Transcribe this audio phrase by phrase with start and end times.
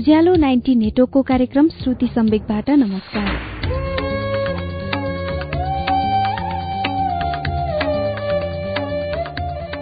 [0.00, 3.26] उज्यालो ninety नेटवर्कको कार्यक्रम श्रुति सम्वेकबाट नमस्कार।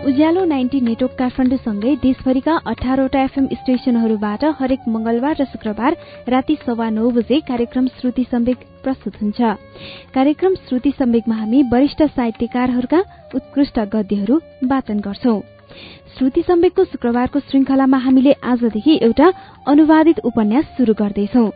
[0.04, 5.96] उज्यालो नाइन्टी नेटवर्क काठमाडौँसँगै देशभरिका अठारवटा एफएम स्टेशनहरूबाट हरेक मंगलबार र शुक्रबार
[6.28, 9.40] राति सवा नौ बजे कार्यक्रम श्रुति सम्वेक प्रस्तुत हुन्छ।
[10.14, 13.00] कार्यक्रम श्रुति सम्वेकमा हामी वरिष्ठ साहित्यकारहरूका
[13.34, 15.40] उत्कृष्ट गद्यहरू वाचन गर्छौं।
[16.18, 19.32] श्रुति सम्वेकको शुक्रबारको श्रृंखलामा हामीले आजदेखि एउटा
[19.68, 21.46] अनुवादित उपन्यास शुरू गर्दैछौ।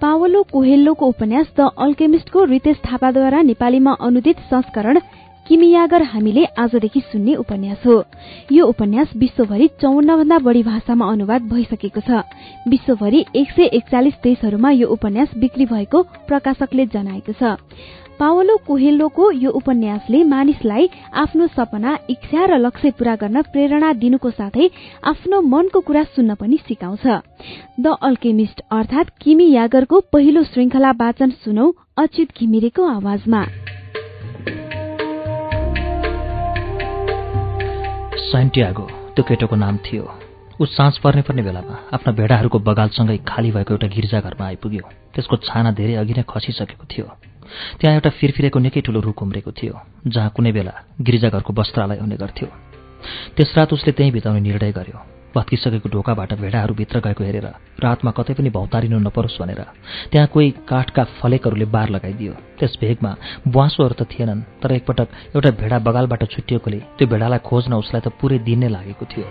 [0.00, 5.00] पावलो कोहेल्लोको उपन्यास द अल्केमिस्टको रितेश थापाद्वारा नेपालीमा अनुदित संस्करण
[5.46, 7.96] किमियागर हामीले आजदेखि सुन्ने उपन्यास हो।
[8.52, 12.22] यो उपन्यास विश्वभरि चौन्न भन्दा बढ़ी भाषामा अनुवाद भइसकेको छ।
[12.68, 17.60] विश्वभरि एक सय एकचालिस देशहरूमा यो उपन्यास बिक्री भएको प्रकाशकले जनाएको छ।
[18.20, 24.68] पावलो कोहेल्लोको यो उपन्यासले मानिसलाई आफ्नो सपना इच्छा र लक्ष्य पूरा गर्न प्रेरणा दिनुको साथै
[25.04, 27.06] आफ्नो मनको कुरा सुन्न पनि सिकाउँछ।
[27.80, 31.66] द अल्केमिस्ट अर्थात किमी यागरको पहिलो श्रृंखला वाचन सुनौ
[31.98, 33.42] अच्युत घिमिरेको आवाजमा।
[38.30, 40.04] सेन्टियागो त्यो केटोको नाम थियो।
[40.54, 45.70] ऊ साँझ पर्ने पर्ने बेलामा आफ्ना भेडाहरूको बगालसँगै खाली भएको एउटा गिर्जाघरमा आइपुग्यो। त्यसको छाना
[45.74, 47.06] धेरै अघि नै खसिसकेको थियो।
[47.80, 49.74] त्यहाँ एउटा फिरफिरेको निकै ठूलो रुख उम्रेको थियो
[50.06, 52.48] जहाँ कुनै बेला गिर्जाघरको वस्त्रालय हुने गर्थ्यो।
[53.36, 54.98] त्यस रात उसले त्यहीँ बिताउने निर्णय गर्यो।
[55.34, 57.46] भत्किसकेको ढोकाबाट भेडाहरू भित्र गएको हेरेर
[57.82, 59.60] रातमा कतै पनि भौतारिनु नपरोस् भनेर
[60.12, 63.12] त्यहाँ कोही काठका फलेकहरूले बार लगाइदियो। त्यस भेगमा
[63.50, 68.38] बुवासोहरू त थिएनन् तर एकपटक एउटा भेडा बगालबाट छुट्टिएकोले त्यो भेडालाई खोज्न उसलाई त पुरै
[68.46, 69.26] दिन नै लागेको थियो।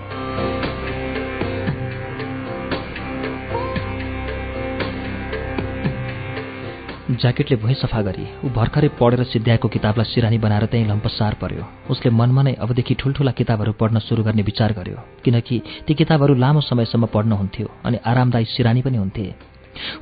[7.13, 12.09] ज्याकेटले भुइँ सफा गरी ऊ भर्खरै पढेर सिद्ध्याएको किताबलाई सिरानी बनाएर त्यहीँ लम्पसार पर्यो। उसले
[12.11, 17.05] मनमा नै अबदेखि ठुल्ठुला किताबहरू पढ्न सुरु गर्ने विचार गर्यो किनकि ती किताबहरू लामो समयसम्म
[17.13, 19.25] पढ्न हुन्थ्यो अनि आरामदायी सिरानी पनि हुन्थे।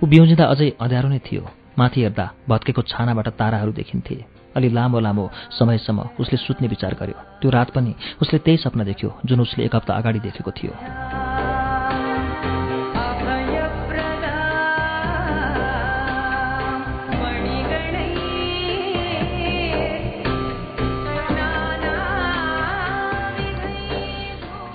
[0.01, 1.43] ऊ बिउजिँदा अझै अँध्यारो नै थियो
[1.79, 4.15] माथि हेर्दा भत्केको छानाबाट ताराहरू देखिन्थे।
[4.55, 5.25] अलि लामो लामो
[5.57, 7.91] समयसम्म उसले सुत्ने विचार गर्यो। त्यो रात पनि
[8.21, 10.71] उसले त्यही सपना देख्यो जुन उसले एक हप्ता अगाडि देखेको थियो।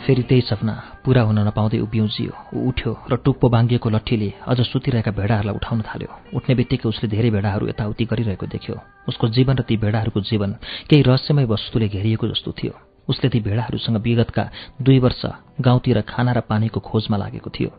[0.07, 0.75] फेरि त्यही सपना
[1.05, 6.11] पूरा हुन नपाउँदै उभिउजियो ऊ उठ्यो र टुप्पो बाङ्गिएको लट्ठीले अझ सुतिरहेका भेडाहरूलाई उठाउन थाल्यो।
[6.31, 8.75] उठ्ने बित्तिकै उसले धेरै भेडाहरू यताउति गरिरहेको देख्यो।
[9.11, 10.51] उसको जीवन र ती भेडाहरूको जीवन
[10.87, 12.75] केही रहस्यमय वस्तुले घेरिएको जस्तो थियो।
[13.11, 14.45] उसले ती भेडाहरूसँग विगतका
[14.79, 15.23] दुई वर्ष
[15.59, 17.71] गाउँतिर खाना र पानीको खोजमा लागेको थियो।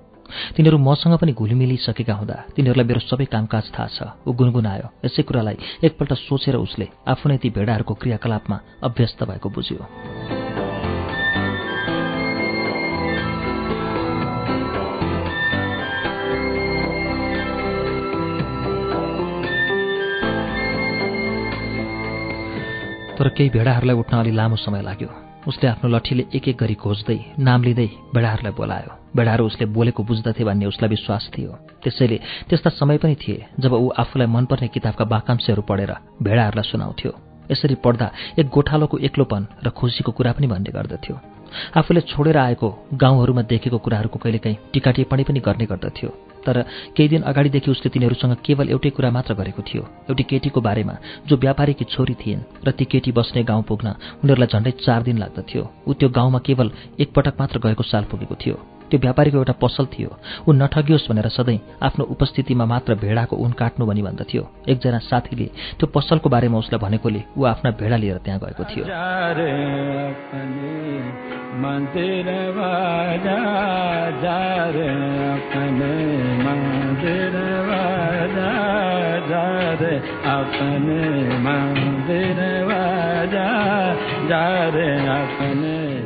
[0.56, 5.56] तिनीहरू मसँग पनि घुलिमिलिसकेका हुँदा तिनीहरूलाई मेरो सबै कामकाज थाहा छ। ऊ गुनगुनायो। यसै कुरालाई
[5.80, 10.47] एकपल्ट सोचेर उसले आफू नै ती भेडाहरूको क्रियाकलापमा अभ्यस्त भएको बुझ्यो।
[23.18, 25.10] तर केही भेडाहरूलाई उठ्न अलि लामो समय लाग्यो।
[25.48, 30.44] उसले आफ्नो लट्ठीले एक एक गरी खोज्दै नाम लिँदै भेडाहरूलाई बोलायो। भेडाहरू उसले बोलेको बुझ्दथे
[30.44, 31.52] भन्ने उसलाई विश्वास थियो।
[31.84, 32.18] त्यसैले
[32.50, 35.92] त्यस्ता समय पनि थिए जब ऊ आफूलाई मनपर्ने किताबका वाकांशहरू पढेर
[36.22, 37.12] भेडाहरूलाई सुनाउँथ्यो।
[37.52, 38.08] यसरी पढ्दा
[38.40, 41.16] एक गोठालोको एक्लोपन र खुसीको कुरा पनि भन्ने गर्दथ्यो।
[41.75, 46.09] आफूले छोडेर आएको गाउँहरूमा देखेको कुराहरूको कहिलेकाहीँ टिका टिप्पणी पनि गर्ने गर्दथ्यो।
[46.46, 46.62] तर
[46.96, 50.96] केही दिन अगाडिदेखि उसले तिनीहरूसँग केवल एउटै कुरा मात्र गरेको थियो। एउटी केटीको बारेमा
[51.28, 53.88] जो व्यापारीकी छोरी थिइन् र ती केटी बस्ने गाउँ पुग्न
[54.24, 58.77] उनीहरूलाई झन्डै चार दिन लाग्दथ्यो। ऊ त्यो गाउँमा केवल एकपटक मात्र गएको साल पुगेको थियो।
[58.90, 60.09] त्यो व्यापारीको एउटा पसल थियो।
[60.48, 65.48] ऊ नठगियोस् भनेर सधैँ आफ्नो उपस्थितिमा मात्र भेडाको उन काट्नु भनी भन्दथ्यो एकजना साथीले
[65.80, 68.84] त्यो पसलको बारेमा उसलाई भनेकोले ऊ आफ्ना भेडा लिएर त्यहाँ गएको थियो।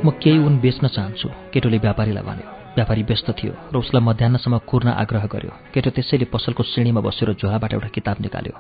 [0.05, 4.87] म केही उन बेच्न चाहन्छु केटोले व्यापारीलाई भन्यो। व्यापारी व्यस्त थियो र उसलाई मध्याहसम्म कुर्न
[5.03, 8.55] आग्रह गर्यो। केटो त्यसैले पसलको श्रेणीमा बसेर झोलाबाट एउटा किताब निकाल्यो।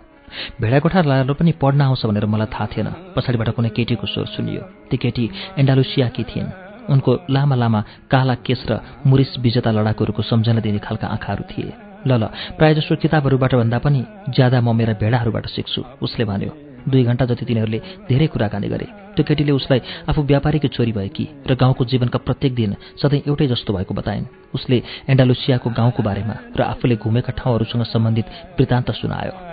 [0.61, 4.95] भेडाकोठा लाएर पनि पढ्न आउँछ भनेर मलाई थाहा थिएन। पछाडिबाट कुनै केटीको स्वर सुनियो। ती
[4.97, 5.25] केटी
[5.59, 6.49] एन्डालुसियाकी थिइन्।
[6.91, 7.79] उनको लामा लामा
[8.11, 8.71] काला केस र
[9.07, 11.71] मुरिस विजेता लडाकुहरूको सम्झना दिने खालका आँखाहरू थिए।
[12.03, 12.23] ल ल
[12.57, 14.01] प्रायःजसो किताबहरूबाट भन्दा पनि
[14.35, 16.51] ज्यादा म मेरा भेडाहरूबाट सिक्छु उसले भन्यो।
[16.89, 17.79] दुई घण्टा जति तिनीहरूले
[18.09, 19.79] धेरै कुराकानी गरे। त्यो केटीले उसलाई
[20.09, 24.77] आफू व्यापारीकी छोरी भएकी र गाउँको जीवनका प्रत्येक दिन सधैँ एउटै जस्तो भएको बताइन्। उसले
[25.09, 28.25] एन्डालुसियाको गाउँको बारेमा र आफूले घुमेका ठाउँहरूसँग सम्बन्धित
[28.59, 29.51] वृत्तान्त सुनायो।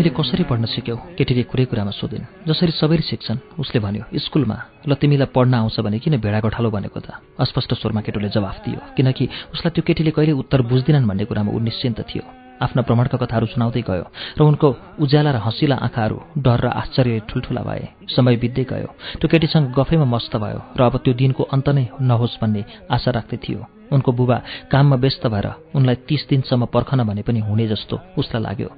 [0.00, 0.96] तिमीले कसरी पढ्न सिक्यौ?
[1.12, 4.56] केटीले कुरै कुरामा सोधिन्। जसरी सबैले सिक्छन् उसले भन्यो स्कुलमा?
[4.88, 7.20] ल तिमीलाई पढ्न आउँछ भने किन भेडा गठालो भनेको त?
[7.36, 11.60] अस्पष्ट स्वरमा केटोले जवाफ दियो किनकि उसलाई त्यो केटीले कहिले उत्तर बुझ्दिनन् भन्ने कुरामा ऊ
[11.60, 12.24] निश्चिन्त थियो।
[12.64, 14.68] आफ्ना भ्रमणका कथाहरू सुनाउँदै गयो र उनको
[15.04, 18.88] उज्याला र हँसिला आँखाहरू डर र आश्चर्य ठुल्ठुला भए। समय बित्दै गयो।
[19.20, 23.36] त्यो केटीसँग गफैमा मस्त भयो र अब त्यो दिनको अन्त नै नहोस् भन्ने आशा राख्दै
[23.36, 23.60] थियो।
[23.92, 24.36] उनको बुबा
[24.72, 28.70] काममा व्यस्त भएर उनलाई तीस दिनसम्म पर्खन भने पनि हुने जस्तो उसलाई लाग्यो।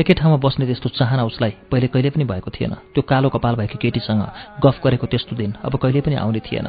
[0.00, 3.78] एकै ठाउँमा बस्ने त्यस्तो चाहना उसलाई पहिले कहिले पनि भएको थिएन। त्यो कालो कपाल भएको
[3.78, 4.22] केटीसँग
[4.64, 6.68] गफ गरेको त्यस्तो दिन अब कहिले पनि आउने थिएन।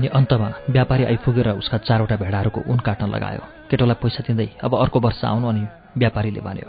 [0.00, 4.98] अनि अन्तमा व्यापारी आइपुगेर उसका चारवटा भेडाहरूको उन काट्न लगायो। केटोलाई पैसा दिँदै अब अर्को
[5.04, 6.68] वर्ष आउनु अनि व्यापारीले भन्यो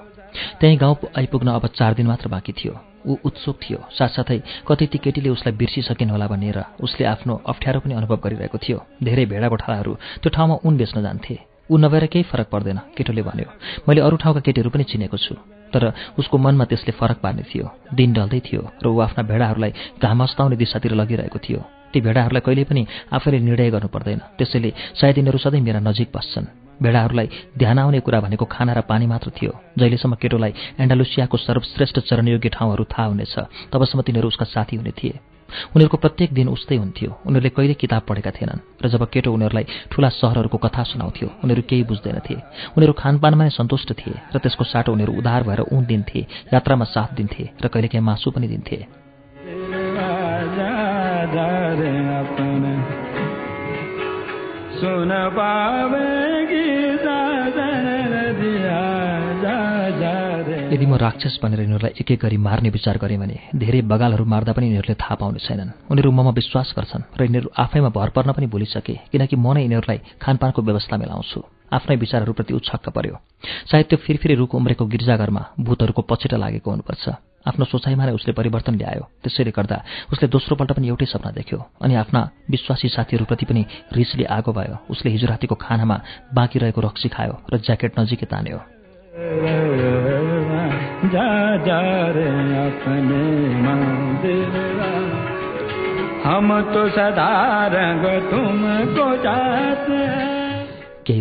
[0.59, 2.73] त्यहीँ गाउँ आइपुग्न अब चार दिन मात्र बाँकी थियो।
[3.07, 4.37] ऊ उत्सुक थियो। साथसाथै
[4.67, 9.25] कति ती केटीले उसलाई बिर्सिसकिन् होला भनेर उसले आफ्नो अप्ठ्यारो पनि अनुभव गरिरहेको थियो। धेरै
[9.31, 11.35] भेडा गोठालाहरू त्यो ठाउँमा उन बेच्न जान्थे।
[11.71, 13.47] ऊ नभएर केही फरक पर्दैन। केटोले भन्यो
[13.87, 15.33] मैले अरू ठाउँका केटीहरू पनि चिनेको छु।
[15.73, 17.65] तर उसको मनमा त्यसले फरक पार्ने थियो।
[17.95, 19.71] दिन ढल्दै थियो र ऊ आफ्ना भेडाहरूलाई
[20.01, 21.59] घाम अस्ताउने दिशातिर लगिरहेको थियो।
[21.91, 22.81] ती भेडाहरूलाई कहिले पनि
[23.11, 24.69] आफैले निर्णय गर्नु पर्दैन। त्यसैले
[24.99, 26.45] सायद यिनीहरू सधैँ मेरा नजिक बस्छन्।
[26.81, 32.49] भेडाहरूलाई ध्यान आउने कुरा भनेको खाना र पानी मात्र थियो। जहिलेसम्म केटोलाई एन्डालुसियाको सर्वश्रेष्ठ चरणयोग्य
[32.49, 33.35] ठाउँहरू थाहा हुनेछ
[33.71, 35.30] तबसम्म तिनीहरू उसका साथी हुने थिए।
[35.73, 40.09] उनीहरूको प्रत्येक दिन उस्तै हुन्थ्यो। उनीहरूले कहिले किताब पढेका थिएनन् र जब केटो उनीहरूलाई ठूला
[40.11, 42.35] सहरहरूको कथा सुनाउँथ्यो उनीहरू केही बुझ्दैनथे।
[42.77, 46.21] उनीहरू खानपानमा नै सन्तुष्ट थिए र त्यसको साटो उनीहरू उधार भएर उन दिन्थे
[46.53, 48.77] यात्रामा साथ दिन्थे र कहिलेकाहीँ मासु पनि दिन्थे।
[54.81, 55.11] सुन
[60.81, 64.53] यदि म राक्षस भनेर यिनीहरूलाई एक एक गरी मार्ने विचार गरेँ भने धेरै बगालहरू मार्दा
[64.57, 68.49] पनि यिनीहरूले थाहा पाउने छैनन्। उनीहरू ममा विश्वास गर्छन् र यिनीहरू आफैमा भर पर्न पनि
[68.49, 71.39] भुलिसके किनकि म नै यिनीहरूलाई खानपानको व्यवस्था मिलाउँछु।
[71.69, 73.13] आफ्नै विचारहरूप्रति उछक्क पर्यो
[73.69, 77.05] सायद त्यो फिरफिरे रुख उम्रेको गिर्जाघरमा भूतहरूको पछिटा लागेको हुनुपर्छ।
[77.45, 79.77] आफ्नो सोचाइमा नै उसले परिवर्तन ल्यायो। त्यसैले गर्दा
[80.09, 83.61] उसले दोस्रोपल्ट पनि एउटै सपना देख्यो अनि आफ्ना विश्वासी साथीहरूप्रति पनि
[83.93, 85.97] रिसले आगो भयो। उसले हिजो रातिको खानामा
[86.33, 88.80] बाँकी रहेको रक्सी खायो र ज्याकेट नजिकै तान्यो।
[89.11, 89.25] केही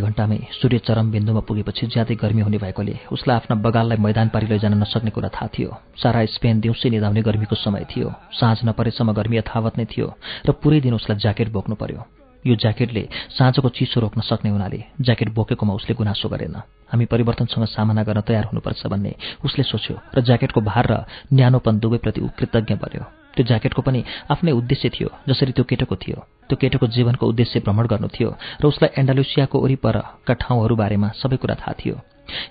[0.01, 4.75] घन्टामै सूर्य चरम बिन्दुमा पुगेपछि ज्यादै गर्मी हुने भएकोले उसलाई आफ्ना बगाललाई मैदान पारी लैजान
[4.75, 9.79] नसक्ने कुरा थाहा थियो। सारा स्पेन दिउँसै निधाउने गर्मीको समय थियो। साँझ नपरेसम्म गर्मी यथावत
[9.79, 10.15] नै थियो
[10.47, 13.03] र पुरै दिन उसलाई ज्याकेट बोक्नु पर्यो। यो ज्याकेटले
[13.37, 16.57] साँझको चिसो रोक्न सक्ने हुनाले ज्याकेट बोकेकोमा उसले गुनासो गरेन।
[16.89, 19.13] हामी परिवर्तनसँग सामना गर्न तयार हुनुपर्छ भन्ने
[19.45, 23.05] उसले सोच्यो र ज्याकेटको भार र न्यानोपन दुवैप्रति ऊ कृतज्ञ बन्यो।
[23.37, 24.01] त्यो ज्याकेटको पनि
[24.31, 28.65] आफ्नै उद्देश्य थियो जसरी त्यो केटोको थियो। त्यो केटोको जीवनको उद्देश्य भ्रमण गर्नु थियो र
[28.67, 31.97] उसलाई एन्डालुसियाको वरिपरका ठाउँहरू बारेमा सबै कुरा थाहा थियो।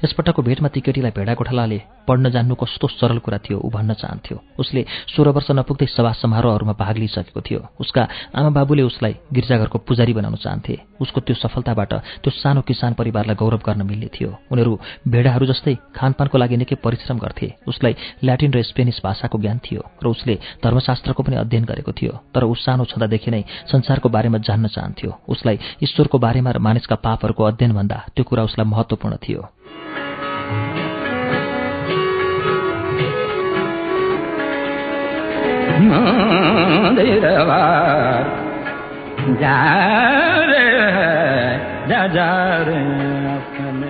[0.03, 4.37] यसपटकको भेटमा ती केटीलाई भेडा गोठालाले पढ्न जान्नु कस्तो सरल कुरा थियो ऊ भन्न चाहन्थ्यो।
[4.59, 4.81] उसले
[5.13, 8.03] सोह्र वर्ष नपुग्दै सभा समारोहहरूमा भाग लिइसकेको थियो। उसका
[8.35, 11.93] आमा बाबुले उसलाई गिर्जाघरको पुजारी बनाउन चाहन्थे। उसको त्यो सफलताबाट
[12.23, 14.73] त्यो सानो किसान परिवारलाई गौरव गर्न मिल्ने थियो। उनीहरू
[15.07, 17.93] भेडाहरू जस्तै खानपानको लागि निकै परिश्रम गर्थे। उसलाई
[18.23, 22.53] ल्याटिन र स्पेनिस भाषाको ज्ञान थियो र उसले धर्मशास्त्रको पनि अध्ययन गरेको थियो। तर ऊ
[22.55, 28.23] सानो छँदादेखि नै संसारको बारेमा जान्न चाहन्थ्यो। उसलाई ईश्वरको बारेमा र मानिसका पापहरूको अध्ययनभन्दा त्यो
[28.25, 29.41] कुरा उसलाई महत्त्वपूर्ण थियो।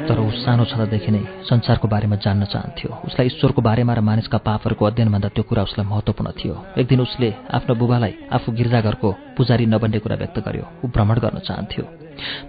[0.10, 4.86] तर ऊ सानो छँदादेखि नै संसारको बारेमा जान्न चाहन्थ्यो उसलाई ईश्वरको बारेमा र मानिसका पापहरूको
[4.86, 10.00] अध्ययनभन्दा त्यो कुरा उसलाई महत्त्वपूर्ण थियो एक दिन उसले आफ्नो बुबालाई आफू गिर्जाघरको पुजारी नबन्ने
[10.00, 11.86] कुरा व्यक्त गर्यो ऊ भ्रमण गर्न चाहन्थ्यो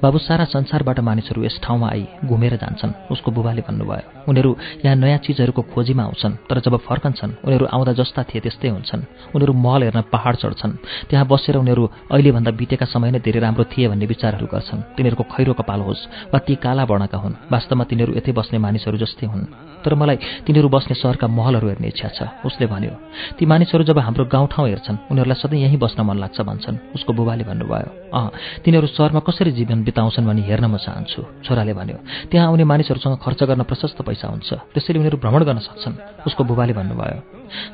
[0.03, 4.51] बाबु सारा संसारबाट मानिसहरू यस ठाउँमा आई घुमेर जान्छन्। उसको बुबाले भन्नुभयो उनीहरू
[4.85, 9.03] यहाँ नयाँ चिजहरूको खोजीमा आउँछन् तर जब फर्कन्छन् उनीहरू आउँदा जस्ता थिए त्यस्तै हुन्छन्।
[9.35, 10.73] उनीहरू महल हेर्न पहाड चढ्छन्।
[11.11, 15.53] त्यहाँ बसेर उनीहरू अहिलेभन्दा बितेका समय नै धेरै राम्रो थिए भन्ने विचारहरू गर्छन्। तिनीहरूको खैरो
[15.55, 19.45] कपाल होस् वा ती काला वर्णका हुन् वास्तवमा तिनीहरू यतै बस्ने मानिसहरू जस्तै हुन्।
[19.81, 22.95] तर मलाई तिनीहरू बस्ने सहरका महलहरू हेर्ने इच्छा छ। उसले भन्यो
[23.39, 27.45] ती मानिसहरू जब हाम्रो गाउँठाउँ हेर्छन् उनीहरूलाई सधैँ यहीँ बस्न मन लाग्छ भन्छन्। उसको बुबाले
[27.49, 28.29] भन्नुभयो अँ
[28.65, 31.99] तिनीहरू सहरमा कसरी जीवन बिताउँछन् भनी हेर्न म चाहन्छु। छोराले भन्यो
[32.31, 36.73] त्यहाँ आउने मानिसहरूसँग खर्च गर्न प्रशस्त पैसा हुन्छ। त्यसैले उनीहरू भ्रमण गर्न सक्छन्। उसको बुबाले
[36.73, 37.19] भन्नुभयो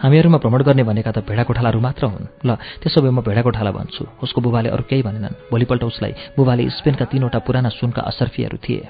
[0.03, 4.39] हामीहरूमा भ्रमण गर्ने भनेका त भेडाकोठालाहरू मात्र हुन्। ल त्यसो भए म भेडाकोठाला भन्छु। उसको
[4.41, 8.83] बुबाले अरू केही भनेनन्। भोलिपल्ट उसलाई बुबाले स्पेनका तीनवटा पुराना सुनका असर्फीहरू थिए।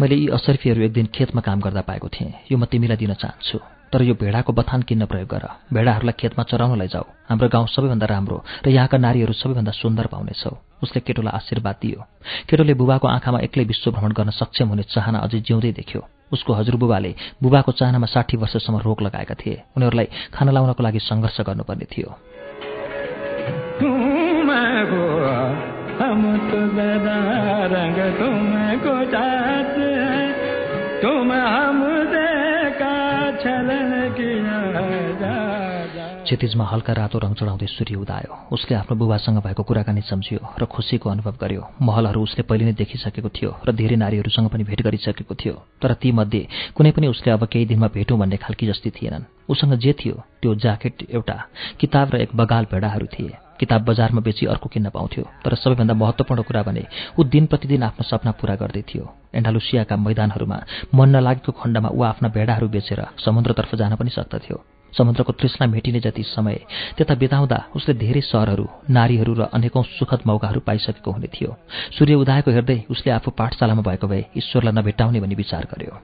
[0.00, 3.58] मैले यी असर्फीहरू एक दिन खेतमा काम गर्दा पाएको थिएँ। यो म तिमीलाई दिन चाहन्छु।
[3.92, 5.44] तर यो भेडाको बथान किन्न प्रयोग गर।
[5.76, 11.00] भेडाहरूलाई खेतमा चराउनलाई जाऊ। हाम्रो गाउँ सबैभन्दा राम्रो र यहाँका नारीहरू सबैभन्दा सुन्दर पाउनेछौ। उसले
[11.04, 12.00] केटोलाई आशीर्वाद दियो।
[12.48, 16.00] केटोले बुबाको आँखामा एक्लै विश्व भ्रमण गर्न सक्षम हुने चाहना अझै जिउँदै देख्यो।
[16.32, 21.86] उसको हजुरबुबाले बुबाको चाहनामा साठी वर्षसम्म रोक लगाएका थिए। उनीहरूलाई खाना लाउनको लागि सङ्घर्ष गर्नुपर्ने
[21.92, 22.08] थियो।
[36.24, 41.10] क्षतिजमा हल्का रातो रङ चढाउँदै सूर्य उदायो। उसले आफ्नो बुबासँग भएको कुराकानी सम्झियो र खुसीको
[41.10, 45.54] अनुभव गर्यो। महलहरू उसले पहिले नै देखिसकेको थियो र धेरै नारीहरूसँग पनि भेट गरिसकेको थियो।
[45.82, 49.92] तर तीमध्ये कुनै पनि उसले अब केही दिनमा भेटौँ भन्ने खालकी जस्तै थिएनन्। उसँग जे
[49.92, 51.36] थियो त्यो ज्याकेट एउटा
[51.80, 56.42] किताब र एक बगाल भेडाहरू थिए। किताब बजारमा बेची अर्को किन्न पाउँथ्यो तर सबैभन्दा महत्त्वपूर्ण
[56.42, 56.84] कुरा भने
[57.18, 60.58] ऊ दिन प्रतिदिन आफ्नो सपना पूरा गर्दै थियो। एन्डालुसियाका मैदानहरूमा
[60.94, 64.56] मन नलागेको खण्डमा ऊ आफ्ना भेडाहरू बेचेर समुद्रतर्फ जान पनि सक्दथ्यो।
[64.92, 66.56] समुद्रको तृष्णा मेटिने जति समय
[66.96, 71.50] त्यता बिताउँदा उसले धेरै सहरहरू नारीहरू र अनेकौं सुखद मौकाहरू पाइसकेको हुने थियो।
[71.94, 75.94] सूर्य उदाएको हेर्दै उसले आफू पाठशालामा भएको भए ईश्वरलाई नभेटाउने भनी विचार गर्यो।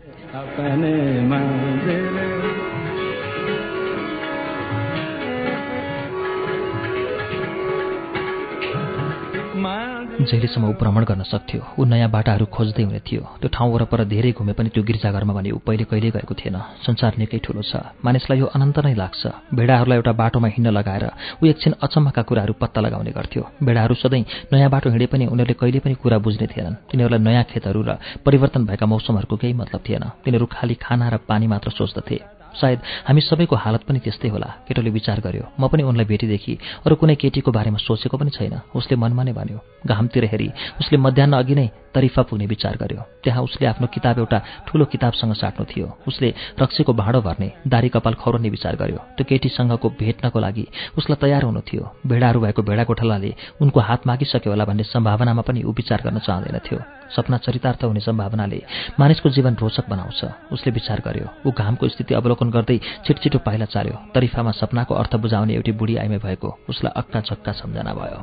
[10.26, 14.30] जहिलेसम्म ऊ भ्रमण गर्न सक्थ्यो। ऊ नयाँ बाटाहरू खोज्दै हुने थियो। त्यो ठाउँ वरपर धेरै
[14.34, 17.72] घुमे पनि त्यो गिर्जाघरमा भने ऊ पहिले कहिले गएको थिएन। संसार निकै ठुलो छ।
[18.04, 19.22] मानिसलाई यो अनन्त नै लाग्छ।
[19.54, 21.04] भेडाहरूलाई एउटा बाटोमा हिँड्न लगाएर
[21.40, 25.78] ऊ एकछिन अचम्मका कुराहरू पत्ता लगाउने गर्थ्यो। भेडाहरू सधैँ नयाँ बाटो हिँडे पनि उनीहरूले कहिले
[25.80, 27.90] पनि कुरा बुझ्ने थिएनन्। तिनीहरूलाई नयाँ खेतहरू र
[28.26, 33.20] परिवर्तन भएका मौसमहरूको केही मतलब थिएन। तिनीहरू खालि खाना र पानी मात्र सोच्दथे। सायद हामी
[33.20, 36.54] सबैको हालत पनि त्यस्तै होला केटोले विचार गर्यो। म पनि उनलाई भेटेदेखि
[36.86, 40.48] अरू कुनै केटीको बारेमा सोचेको पनि छैन। उसले मनमा नै भन्यो घामतिर हेरी।
[40.80, 45.32] उसले मध्याह अघि नै तरिफा पुग्ने विचार गर्यो। त्यहाँ उसले आफ्नो किताब एउटा ठूलो किताबसँग
[45.32, 46.28] साट्नु थियो। उसले
[46.60, 50.66] रक्सीको भाँडो भर्ने दारी कपाल खौरने विचार गर्यो। त्यो केटीसँगको भेट्नको लागि
[50.98, 53.30] उसलाई तयार हुनु थियो। भेडाहरू भएको भेडा गोठालाले
[53.62, 58.60] उनको हात मागिसक्यो होला भन्ने सम्भावनामा पनि ऊ विचार गर्न चाहँदैनथ्यो सपना चरितार्थ हुने सम्भावनाले
[59.00, 60.20] मानिसको जीवन रोचक बनाउँछ।
[60.52, 65.54] उसले विचार गर्यो ऊ घामको स्थिति अवलोकन गर्दै छिटछिटो पाइला चाल्यो। तरिफामा सपनाको अर्थ बुझाउने
[65.54, 68.18] एउटी बुढी आइमे भएको उसलाई अक्का झक्का सम्झना भयो।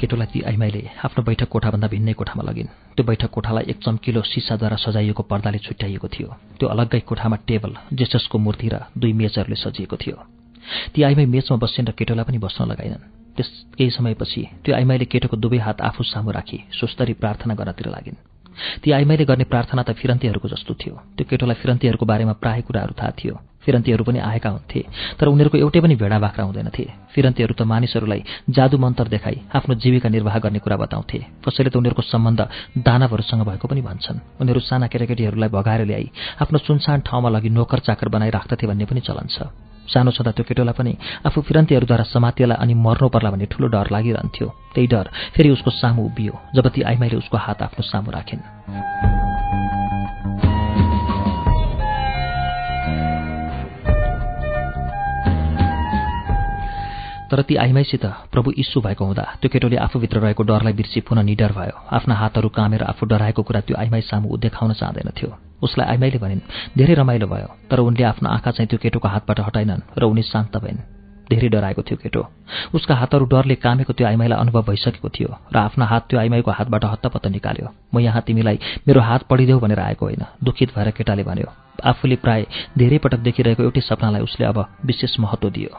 [0.00, 4.76] केटोलाई ती आइमाईले आफ्नो बैठक कोठाभन्दा भिन्नै कोठामा लगिन्। त्यो बैठक कोठालाई एक चम्किलो सिसाद्वारा
[4.76, 6.28] सजाइएको पर्दाले छुट्याइएको थियो।
[6.58, 10.16] त्यो अलग्गै कोठामा टेबल जेससको मूर्ति र दुई मेचहरूले सजिएको थियो।
[10.94, 13.02] ती आइमाई मेचमा बस्छन् र केटोलाई पनि बस्न लगाइनन्।
[13.36, 18.16] त्यस केही समयपछि त्यो आइमाईले केटोको दुवै हात आफू सामु राखी सुस्तरी प्रार्थना गर्नतिर लागिन्।
[18.82, 23.12] ती आइमाईले गर्ने प्रार्थना त फिरन्तीहरूको जस्तो थियो। त्यो केटोलाई फिरन्तीहरूको बारेमा प्राय कुराहरू थाहा
[23.20, 24.80] थियो। फिरन्तीहरू पनि आएका हुन्थे
[25.20, 30.08] तर उनीहरूको एउटै पनि भेडा बाख्रा हुँदैनथे। फिरन्तीहरू त मानिसहरूलाई जादु मन्त्र देखाई आफ्नो जीविका
[30.08, 32.40] निर्वाह गर्ने कुरा बताउँथे। कसैले त उनीहरूको सम्बन्ध
[32.80, 36.06] दानवहरूसँग भएको पनि भन्छन्। उनीहरू साना केटाकेटीहरूलाई भगाएर ल्याई
[36.40, 39.52] आफ्नो सुनसान ठाउँमा लगी नोकर चाकर बनाइ राख्दथे भन्ने पनि चलन छ।
[39.90, 40.92] सानो छँदा त्यो केटोलाई पनि
[41.26, 46.02] आफू फिरन्तीहरूद्वारा समातिएला अनि मर्नु पर्ला भन्ने ठुलो डर लागिरहन्थ्यो। त्यही डर फेरि उसको सामु
[46.06, 49.39] उभियो जब ती आइमाईले उसको हात आफ्नो सामु राखिन्।
[57.30, 61.52] तर ती आइमाईसित प्रभु इस्सु भएको हुँदा त्यो केटोले आफूभित्र रहेको डरलाई बिर्सी पुनः निडर
[61.52, 65.28] भयो। आफ्ना हातहरू कामेर आफू डराएको कुरा त्यो आइमाई सामु देखाउन चाहँदैनथ्यो
[65.62, 66.40] उसलाई आइमाईले भनिन्
[66.78, 70.56] धेरै रमाइलो भयो तर उनले आफ्नो आँखा चाहिँ त्यो केटोको हातबाट हटाइनन् र उनी शान्त
[70.56, 70.78] भइन्।
[71.30, 72.22] धेरै डराएको थियो केटो।
[72.74, 76.84] उसका हातहरू डरले कामेको त्यो आइमाईलाई अनुभव भइसकेको थियो र आफ्ना हात त्यो आइमाईको हातबाट
[76.84, 78.58] हत्तपत्त निकाल्यो। म यहाँ तिमीलाई
[78.88, 81.48] मेरो हात पढिदेऊ भनेर आएको होइन दुखित भएर केटाले भन्यो।
[81.86, 82.46] आफूले प्राय
[82.78, 85.70] धेरै पटक देखिरहेको एउटै सपनालाई उसले अब विशेष महत्व दियो।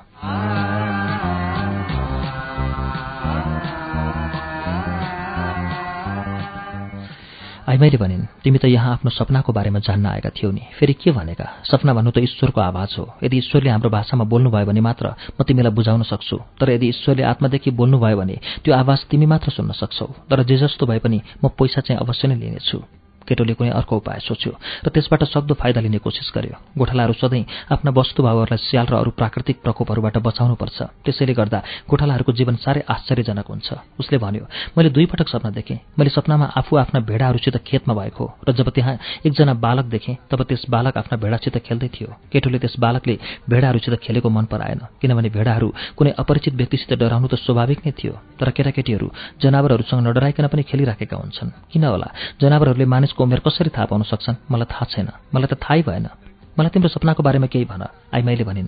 [7.71, 11.63] आइमाईले भनिन् तिमी त यहाँ आफ्नो सपनाको बारेमा जान्न आएका थियौ नि। फेरि के भनेका?
[11.63, 15.71] सपना भन्नु त ईश्वरको आवाज हो। यदि ईश्वरले हाम्रो भाषामा बोल्नुभयो भने मात्र म तिमीलाई
[15.71, 18.35] बुझाउन सक्छु। तर यदि ईश्वरले आत्मादेखि बोल्नुभयो भने
[18.67, 22.27] त्यो आवाज तिमी मात्र सुन्न सक्छौ। तर जे जस्तो भए पनि म पैसा चाहिँ अवश्य
[22.27, 24.51] नै लिनेछु। केटोले कुनै अर्को उपाय सोच्यो
[24.85, 29.57] र त्यसबाट सक्दो फाइदा लिने कोसिस गर्यो। गोठालाहरू सधैँ आफ्ना वस्तुभावहरूलाई स्याल र अरू प्राकृतिक
[29.63, 31.59] प्रकोपहरूबाट बचाउनुपर्छ। त्यसैले गर्दा
[31.89, 34.45] गोठालाहरूको जीवन साह्रै आश्चर्यजनक हुन्छ। उसले भन्यो
[34.77, 38.95] मैले दुई पटक सपना देखेँ। मैले सपनामा आफू आफ्ना भेडाहरूसित खेतमा भएको र जब त्यहाँ
[39.25, 43.15] एकजना बालक देखेँ तब त्यस बालक आफ्ना भेडासित खेल्दै थियो। केटोले त्यस बालकले
[43.49, 48.49] भेडाहरूसित खेलेको मन पराएन किनभने भेडाहरू कुनै अपरिचित व्यक्तिसित डराउनु त स्वाभाविक नै थियो। तर
[48.51, 49.07] केटाकेटीहरू
[49.41, 52.07] जनावरहरूसँग नडराइकन पनि खेलिराखेका हुन्छन्। किन होला?
[52.41, 54.35] जनावरहरूले मानिसको उमेर कसरी थाहा पाउन सक्छन्?
[54.51, 56.07] मलाई थाहा छैन। मलाई त थाहै भएन।
[56.55, 57.83] मलाई तिम्रो सपनाको बारेमा केही भन।
[58.15, 58.67] आइमाईले भनिन्।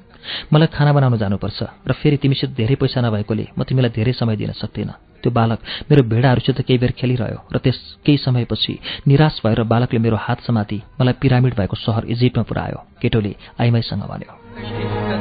[0.52, 4.52] मलाई खाना बनाउन जानुपर्छ र फेरि तिमीसित धेरै पैसा नभएकोले म तिमीलाई धेरै समय दिन
[4.52, 8.74] सक्दिनँ। त्यो बालक मेरो भेडाहरूसित केही बेर खेलिरह्यो र त्यस केही समयपछि
[9.08, 15.13] निराश भएर बालकले मेरो हात समाति मलाई पिरामिड भएको सहर इजिप्टमा पुऱ्यायो। केटोले आइमाईसँग भन्यो।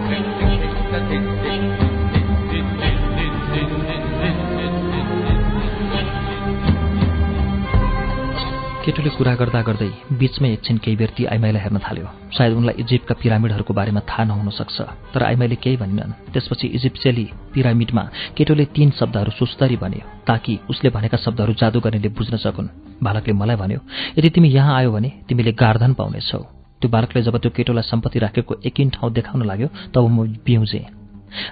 [8.82, 13.14] केटोले कुरा गर्दा गर्दै बीचमै एकछिन केही बेर ती आइमाईलाई हेर्न थाल्यो। सायद उनलाई इजिप्टका
[13.14, 14.76] पिरामिडहरूको बारेमा थाहा नहुन सक्छ
[15.14, 18.02] तर आइमाईले केही भनिनन्। त्यसपछि इजिप्सियली पिरामिडमा
[18.36, 23.56] केटोले तीन शब्दहरू सुस्तरी भन्यो ताकि उसले भनेका शब्दहरू जादु गर्नेले बुझ्न सकुन्। बालकले मलाई
[23.62, 23.80] भन्यो
[24.18, 26.42] यदि तिमी यहाँ आयो भने तिमीले गार्धन पाउनेछौ।
[26.82, 31.01] त्यो बालकले जब त्यो केटोलाई सम्पत्ति राखेको एकिन ठाउँ देखाउन लाग्यो तब म बिउजेँ।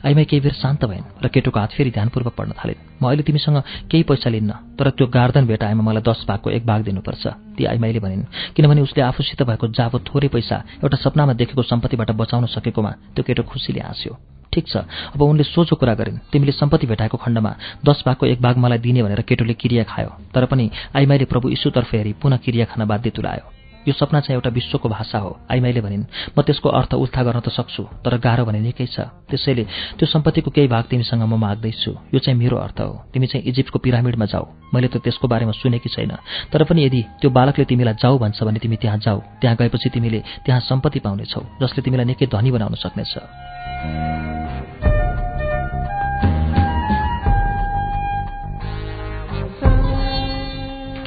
[0.04, 3.58] आइमाई केही बेर शान्त भइन् र केटोको हात फेरि ध्यानपूर्वक पढ्न थालिन् म अहिले तिमीसँग
[3.90, 8.00] केही पैसा लिन्न तर त्यो गार्दन भेटाएमा मलाई दस भागको एक भाग दिनुपर्छ ती आइमाईले
[8.00, 8.24] भनिन्।
[8.56, 13.42] किनभने उसले आफूसित भएको जाबो थोरै पैसा एउटा सपनामा देखेको सम्पत्तिबाट बचाउन सकेकोमा त्यो केटो
[13.42, 14.16] खुसीले हाँस्यो।
[14.52, 14.76] ठिक छ
[15.14, 17.52] अब उनले सोझो कुरा गरिन् तिमीले सम्पत्ति भेटाएको खण्डमा
[17.86, 21.94] दस भागको एक भाग मलाई दिने भनेर केटोले क्रिया खायो तर पनि आइमाईले प्रभु यीशुतर्फ
[21.94, 23.59] हेरी पुनः क्रिया खान बाध्य तुलायो।
[23.90, 26.04] यो सपना चाहिँ एउटा विश्वको भाषा हो। आइमाईले भनिन्
[26.38, 29.66] म त्यसको अर्थ उल्था गर्न त सक्छु तर गाह्रो भने निकै छ। त्यसैले
[29.98, 33.78] त्यो सम्पत्तिको केही भाग तिमीसँग म माग्दैछु। यो चाहिँ मेरो अर्थ हो। तिमी चाहिँ इजिप्टको
[33.82, 36.14] पिरामिडमा जाऊ। मैले त त्यसको बारेमा सुनेकी छैन।
[36.54, 40.22] तर पनि यदि त्यो बालकले तिमीलाई जाऊ भन्छ भने तिमी त्यहाँ जाऊ। त्यहाँ गएपछि तिमीले
[40.46, 44.99] त्यहाँ सम्पत्ति पाउनेछौ जसले तिमीलाई निकै धनी बनाउन सक्नेछ।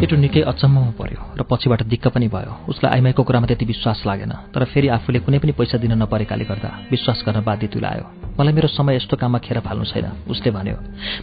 [0.04, 4.34] केटो निकै अचम्ममा पर्यो र पछिबाट दिक्क पनि भयो। उसलाई आइमाईको कुरामा त्यति विश्वास लागेन
[4.52, 8.68] तर फेरि आफूले कुनै पनि पैसा दिन नपरेकाले गर्दा विश्वास गर्न बाध्य तुलायो। मलाई मेरो
[8.68, 10.78] समय यस्तो काममा खेर फाल्नु छैन। उसले भन्यो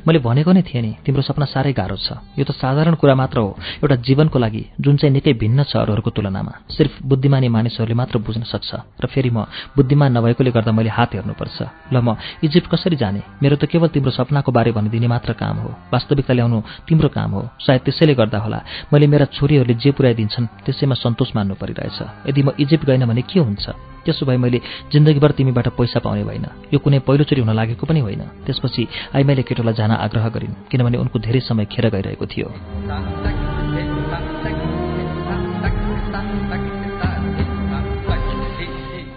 [0.07, 3.39] मैले भनेको नै थिएँ नि तिम्रो सपना साह्रै गाह्रो छ। यो त साधारण कुरा मात्र
[3.39, 8.19] हो। एउटा जीवनको लागि जुन चाहिँ निकै भिन्न छ अरूहरूको तुलनामा सिर्फ बुद्धिमानी मानिसहरूले मात्र
[8.23, 8.71] बुझ्न सक्छ।
[9.03, 11.59] र फेरि म बुद्धिमान नभएकोले गर्दा मैले हात हेर्नुपर्छ।
[11.93, 12.15] ल म
[12.47, 13.21] इजिप्ट कसरी जाने?
[13.43, 17.43] मेरो त केवल तिम्रो सपनाको बारे भनिदिने मात्र काम हो। वास्तविकता ल्याउनु तिम्रो काम हो।
[17.59, 18.61] सायद त्यसैले गर्दा होला
[18.93, 23.41] मैले मेरा छोरीहरूले जे पुर्याइदिन्छन् त्यसैमा सन्तोष मान्नु परिरहेछ। यदि म इजिप्ट गएन भने के
[23.41, 23.90] हुन्छ?
[24.05, 24.61] त्यसो भए मैले
[24.93, 28.83] जिन्दगीभर तिमीबाट पैसा पाउने होइन यो कुनै पहिलोचोटि हुन लागेको पनि होइन। त्यसपछि
[29.15, 33.60] आइमाईले केटोलाई जान आग्रह गरिन् किनभने उनको धेरै समय खेर गइरहेको थियो।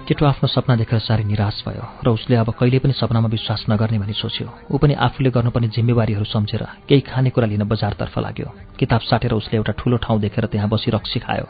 [0.04, 4.00] केटो आफ्नो सपना देखेर साह्रै निराश भयो र उसले अब कहिले पनि सपनामा विश्वास नगर्ने
[4.04, 9.32] भनी सोच्यो। ऊ पनि आफूले गर्नुपर्ने जिम्मेवारीहरू सम्झेर केही खानेकुरा लिन बजारतर्फ लाग्यो। किताब साटेर
[9.32, 11.48] उसले एउटा ठूलो ठाउँ देखेर त्यहाँ बसी रक्सी खायो।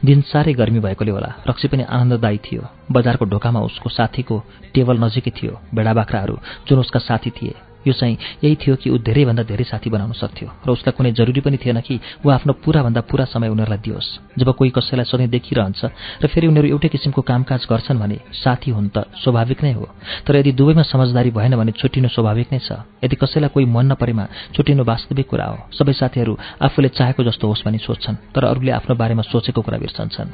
[0.00, 4.36] दिन साह्रै गर्मी भएकोले होला रक्सी पनि आनन्ददायी थियो। बजारको ढोकामा उसको साथीको
[4.74, 6.34] टेबल नजिकै थियो भेडा बाख्राहरू
[6.68, 7.54] जुन उसका साथी थिए।
[7.86, 11.40] यो चाहिँ यही थियो कि ऊ धेरैभन्दा धेरै साथी बनाउन सक्थ्यो र उसलाई कुनै जरुरी
[11.40, 15.80] पनि थिएन कि ऊ आफ्नो पुराभन्दा पुरा समय उनीहरूलाई दियोस्। जब कोही कसैलाई सधैँ देखिरहन्छ
[16.22, 19.88] र फेरि उनीहरू एउटै किसिमको कामकाज गर्छन् भने साथी हुन् त स्वाभाविक नै हो।
[20.26, 24.24] तर यदि दुवैमा समझदारी भएन भने छुट्टिनु स्वाभाविक नै छ। यदि कसैलाई कोही मन नपरेमा
[24.54, 28.94] छुट्टिनु वास्तविक कुरा हो सबै साथीहरू आफूले चाहेको जस्तो होस् भनी सोध्छन् तर अरूले आफ्नो
[28.94, 30.28] बारेमा सोचेको कुरा बिर्सन्छन्।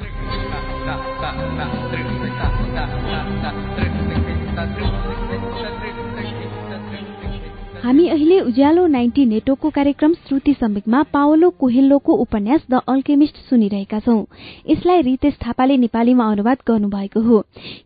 [7.87, 14.23] हामी अहिले उज्यालो नाइन्टी नेटवर्कको कार्यक्रम श्रुति समिकमा पावलो कोहेल्लोको उपन्यास द अल्केमिस्ट सुनिरहेका छौं।
[14.69, 17.39] यसलाई रितेश थापाले नेपालीमा अनुवाद गर्नुभएको हो।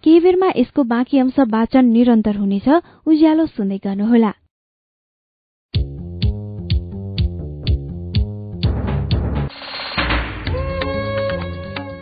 [0.04, 0.20] केही
[0.58, 2.70] यसको बाँकी अंश वाचन निरन्तर हुनेछ।
[3.08, 4.32] उज्यालो सुन्दै गर्नुहोला।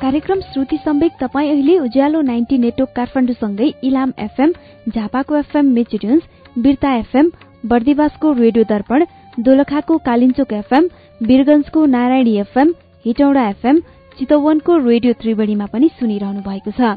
[0.02, 4.54] कार्यक्रम श्रुति सम्वेक तपाईँ अहिले उज्यालो नाइन्टी नेटवर्क काठमाडौँसँगै इलाम एफएम
[4.88, 6.24] झापाको एफएम मेचिड्युन्स
[6.58, 7.32] बिर्ता एफएम
[7.64, 9.06] बर्दिवासको रेडियो दर्पण
[9.40, 10.88] दोलखाको कालिन्चोक एफएम
[11.22, 12.74] वीरगंजको नारायणी एफएम
[13.06, 13.80] हिटौडा एफएम
[14.20, 16.96] चितवनको रेडियो त्रिवेणीमा पनि सुनिरहनु भएको छ।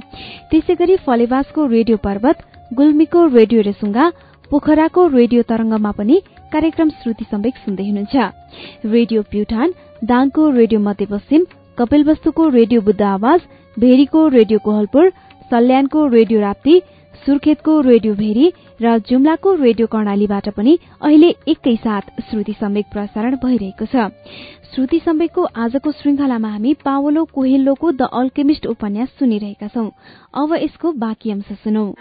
[0.51, 2.39] त्यसै गरी फलेवासको रेडियो पर्वत
[2.75, 4.05] गुल्मीको रेडियो रेसुङ्गा
[4.51, 6.17] पोखराको रेडियो तरंगमा पनि
[6.53, 8.15] कार्यक्रम श्रुति सम्वेक सुन्दै हुनुहुन्छ।
[8.95, 9.69] रेडियो प्युठान
[10.05, 11.45] दाङको रेडियो मध्यपश्चिम
[11.79, 13.41] कपिलवस्तुको रेडियो बुद्ध आवाज
[13.77, 15.11] भेरीको रेडियो कोहलपुर
[15.51, 16.75] सल्यानको रेडियो राप्ती
[17.25, 18.47] सुर्खेतको रेडियो भेरी
[18.83, 24.11] र जुम्लाको रेडियो कर्णालीबाट पनि अहिले एकैसाथ श्रुति सम्वेक प्रसारण भइरहेको छ।
[24.75, 29.91] श्रुति सम्वेकको आजको श्रृंखलामा हामी पावलो कोहेल्लोको द अल्केमिस्ट उपन्यास सुनिरहेका छौं।
[30.35, 31.95] अब यसको बाँकी अंश सुनौ।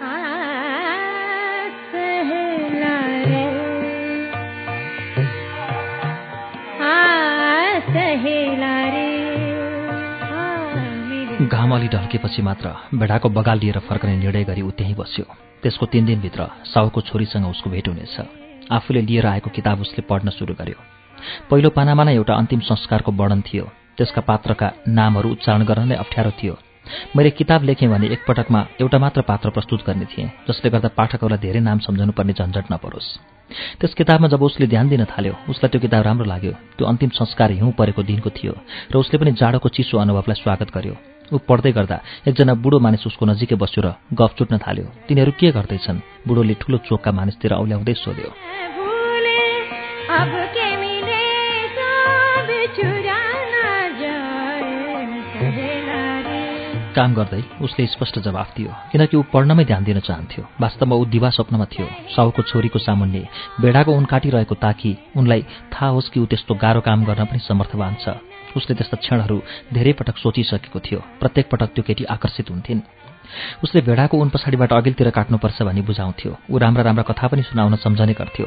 [11.61, 15.25] घाम अलि ढल्केपछि मात्र भेडाको बगाल लिएर फर्कने निर्णय गरी ऊ त्यहीँ बस्यो।
[15.61, 18.17] त्यसको तीन दिनभित्र साउको छोरीसँग उसको भेट हुनेछ।
[18.73, 20.79] आफूले लिएर आएको किताब उसले पढ्न सुरु गर्यो।
[21.49, 26.31] पहिलो पानामा नै एउटा अन्तिम संस्कारको वर्णन थियो। त्यसका पात्रका नामहरू उच्चारण गर्न नै अप्ठ्यारो
[26.33, 26.57] थियो।
[27.15, 31.61] मैले किताब लेखेँ भने एकपटकमा एउटा मात्र पात्र प्रस्तुत गर्ने थिएँ जसले गर्दा पाठकहरूलाई धेरै
[31.61, 33.09] नाम सम्झाउनु पर्ने झन्झट नपरोस्।
[33.79, 37.51] त्यस किताबमा जब उसले ध्यान दिन थाल्यो उसलाई त्यो किताब राम्रो लाग्यो। त्यो अन्तिम संस्कार
[37.61, 38.53] हिउँ परेको दिनको थियो
[38.91, 43.25] र उसले पनि जाडोको चिसो अनुभवलाई स्वागत गर्यो। ऊ पढ्दै गर्दा एकजना बुढो मानिस उसको
[43.25, 45.99] नजिकै बस्यो र गफ चुट्न थाल्यो। तिनीहरू के गर्दैछन्?
[46.27, 48.31] बुढोले ठूलो चोकका मानिसतिर औल्याउँदै सोध्यो।
[56.91, 61.29] काम गर्दै उसले स्पष्ट जवाफ दियो किनकि ऊ पढ्नमै ध्यान दिन चाहन्थ्यो। वास्तवमा ऊ दिवा
[61.29, 63.21] स्वप्नमा थियो। साउको छोरीको सामुन्ने
[63.61, 65.41] भेडाको उन काटिरहेको ताकि उनलाई
[65.71, 68.19] थाहा होस् कि ऊ त्यस्तो गाह्रो काम गर्न पनि समर्थवान छ।
[68.55, 69.37] उसले त्यस्ता क्षणहरू
[69.73, 72.81] धेरै पटक सोचिसकेको थियो। प्रत्येक पटक त्यो केटी आकर्षित हुन्थिन्।
[73.63, 78.13] उसले भेडाको उन पछाडिबाट अघिल्तिर काट्नुपर्छ भनी बुझाउँथ्यो। ऊ राम्रा राम्रा कथा पनि सुनाउन सम्झने
[78.13, 78.45] गर्थ्यो।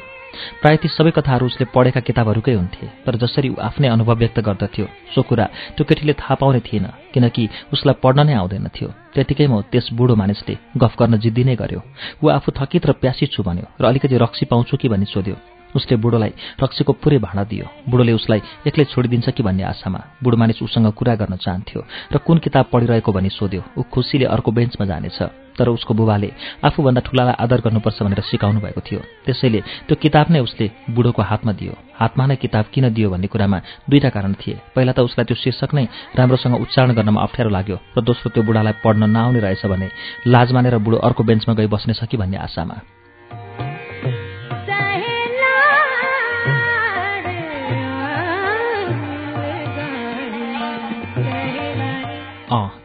[0.60, 4.86] प्रायः ती सबै कथाहरू उसले पढेका किताबहरूकै हुन्थे तर जसरी ऊ आफ्नै अनुभव व्यक्त गर्दथ्यो
[5.14, 5.46] सो कुरा
[5.78, 10.54] त्यो केटीले थाहा पाउने थिएन किनकि उसलाई पढ्न नै आउँदैन थियो। त्यतिकैमा त्यस बुढो मानिसले
[10.76, 11.80] गफ गर्न जिद्दी नै गर्यो।
[12.20, 15.96] ऊ आफू थकित र प्यासी छु भन्यो र अलिकति रक्सी पाउँछु कि भनी सोध्यो। उसले
[15.96, 16.32] बुढोलाई
[16.62, 21.14] रक्सीको पुरै भाँडा दियो। बुढोले उसलाई एक्लै छोडिदिन्छ कि भन्ने आशामा बुढो मानिस उसँग कुरा
[21.14, 21.80] गर्न चाहन्थ्यो
[22.12, 25.18] र कुन किताब पढिरहेको भनी सोध्यो ऊ खुसीले अर्को बेन्चमा जानेछ
[25.54, 26.30] तर उसको बुबाले
[26.66, 31.52] आफूभन्दा ठुलालाई आदर गर्नुपर्छ भनेर सिकाउनु भएको थियो। त्यसैले त्यो किताब नै उसले बुढोको हातमा
[31.54, 35.38] दियो। हातमा नै किताब किन दियो भन्ने कुरामा दुईटा कारण थिए। पहिला त उसलाई त्यो
[35.38, 35.86] शीर्षक नै
[36.18, 39.88] राम्रोसँग उच्चारण गर्नमा अप्ठ्यारो लाग्यो र दोस्रो त्यो बुढालाई पढ्न नआउने रहेछ भने
[40.26, 43.03] लाज मानेर बुढो अर्को बेन्चमा गई बस्नेछ कि भन्ने आशामा।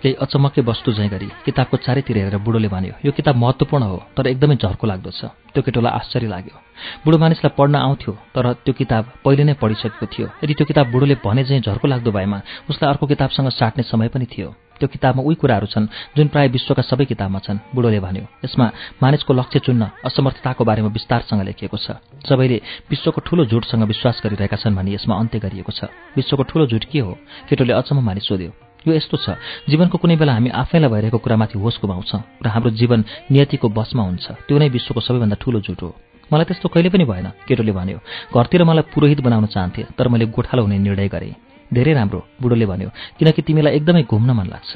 [0.02, 4.28] केही अचम्मकै वस्तु झैँ गरी किताबको चारैतिर हेरेर बुढोले भन्यो यो किताब महत्त्वपूर्ण हो तर
[4.28, 6.56] एकदमै झर्को लाग्दो छ त्यो केटोलाई आश्चर्य लाग्यो।
[7.04, 11.16] बुढो मानिसलाई पढ्न आउँथ्यो तर त्यो किताब पहिले नै पढिसकेको थियो। यदि त्यो किताब बुढोले
[11.26, 12.38] भने चाहिँ झर्को लाग्दो भएमा
[12.70, 16.82] उसलाई अर्को किताबसँग साट्ने समय पनि थियो। त्यो किताबमा उही कुराहरू छन् जुन प्राय विश्वका
[16.88, 18.66] सबै किताबमा छन् बुढोले भन्यो। यसमा
[19.04, 24.78] मानिसको लक्ष्य चुन्न असमर्थताको बारेमा विस्तारसँग लेखिएको छ। सबैले विश्वको ठूलो झुटसँग विश्वास गरिरहेका छन्
[24.80, 27.12] भने यसमा अन्त्य गरिएको छ। विश्वको ठूलो झुट के हो?
[27.50, 29.36] केटोले अचम्म मानिस सोध्यो। यो यस्तो छ
[29.70, 33.00] जीवनको कुनै बेला हामी आफैलाई भइरहेको कुरामाथि होस गुमाउँछौँ र हाम्रो जीवन
[33.32, 35.90] नियतिको बसमा हुन्छ। त्यो नै विश्वको सबैभन्दा ठूलो जुट हो।
[36.32, 38.00] मलाई त्यस्तो कहिले पनि भएन केटोले भन्यो
[38.32, 41.36] घरतिर मलाई पुरोहित बनाउन चाहन्थे तर मैले गोठालो हुने निर्णय गरेँ।
[41.74, 42.90] धेरै राम्रो बुढोले भन्यो
[43.20, 44.72] किनकि तिमीलाई एकदमै घुम्न मन लाग्छ।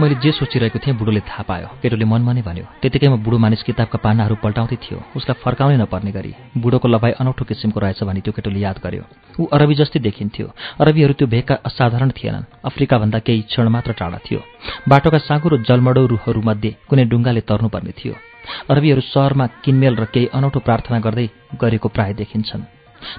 [0.00, 3.98] मैले जे सोचिरहेको थिएँ बुढोले थाहा पायो। केटोले मनमा नै भन्यो त्यतिकैमा बुढो मानिस किताबका
[4.04, 8.60] पानाहरू पल्टाउँदै थियो। उसलाई फर्काउनै नपर्ने गरी। बुढोको लभाइ अनौठो किसिमको रहेछ भने त्यो केटोले
[8.60, 9.04] याद गर्यो।
[9.40, 10.46] ऊ अरबी जस्तै देखिन्थ्यो।
[10.80, 14.40] अरबीहरू त्यो भेगका असाधारण थिएनन्। अफ्रिकाभन्दा केही क्षण मात्र टाढा थियो।
[14.84, 18.14] बाटोका साँगुरो जलमडो रुखहरूमध्ये कुनै डुङ्गाले तर्नुपर्ने थियो।
[18.68, 22.68] अरबीहरू सहरमा किनमेल र केही अनौठो प्रार्थना गर्दै गरेको प्राय देखिन्छन्।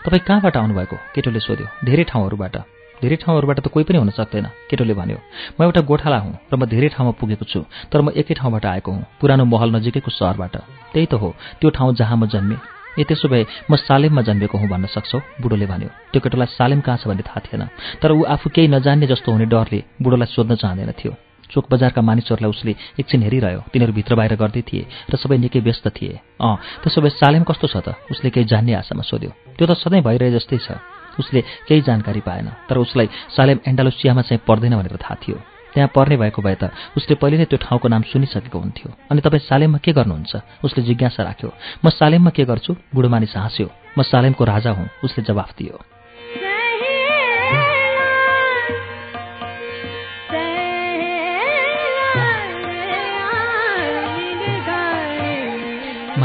[0.05, 0.95] तपाईँ कहाँबाट आउनुभएको?
[1.15, 5.19] केटोले सोध्यो। धेरै ठाउँहरूबाट। धेरै ठाउँहरूबाट त कोही पनि हुन सक्दैन केटोले भन्यो।
[5.57, 7.59] म एउटा गोठाला हुँ र म धेरै ठाउँमा पुगेको छु
[7.93, 10.55] तर म एकै ठाउँबाट आएको हुँ पुरानो महल नजिकैको सहरबाट।
[10.93, 11.29] त्यही त हो
[11.61, 12.57] त्यो ठाउँ जहाँ म जन्मेँ।
[12.97, 15.19] ए त्यसो भए म सालेममा जन्मेको हुँ भन्न सक्छौ?
[15.41, 17.63] बुढोले भन्यो। त्यो केटोलाई सालेम कहाँ छ भन्ने थाहा थिएन
[18.01, 21.13] तर ऊ आफू केही नजान्ने जस्तो हुने डरले बुढोलाई सोध्न चाहँदैन थियो।
[21.53, 25.87] चोक बजारका मानिसहरूलाई उसले एकछिन हेरिरह्यो तिनीहरू भित्र बाहिर गर्दै थिए र सबै निकै व्यस्त
[25.93, 27.93] थिए। अँ त्यसो भए सालेम कस्तो छ त?
[28.11, 32.47] उसले केही जान्ने आशामा सोध्यो। त्यो त सधैँ भइरहे जस्तै छ। उसले केही जानकारी पाएन
[32.69, 35.37] तर उसलाई सालेम एन्डालोसियामा चाहिँ पर्दैन भनेर थाहा थियो।
[35.73, 39.45] त्यहाँ पर्ने भएको भए त उसले पहिले नै त्यो ठाउँको नाम सुनिसकेको हुन्थ्यो। अनि तपाईँ
[39.45, 40.33] सालेममा के गर्नुहुन्छ?
[40.65, 41.49] उसले जिज्ञासा राख्यो
[41.85, 42.73] म सालेममा के गर्छु?
[42.95, 45.96] बुढो हाँस्यो म सालेमको राजा हुँ उसले जवाफ दियो।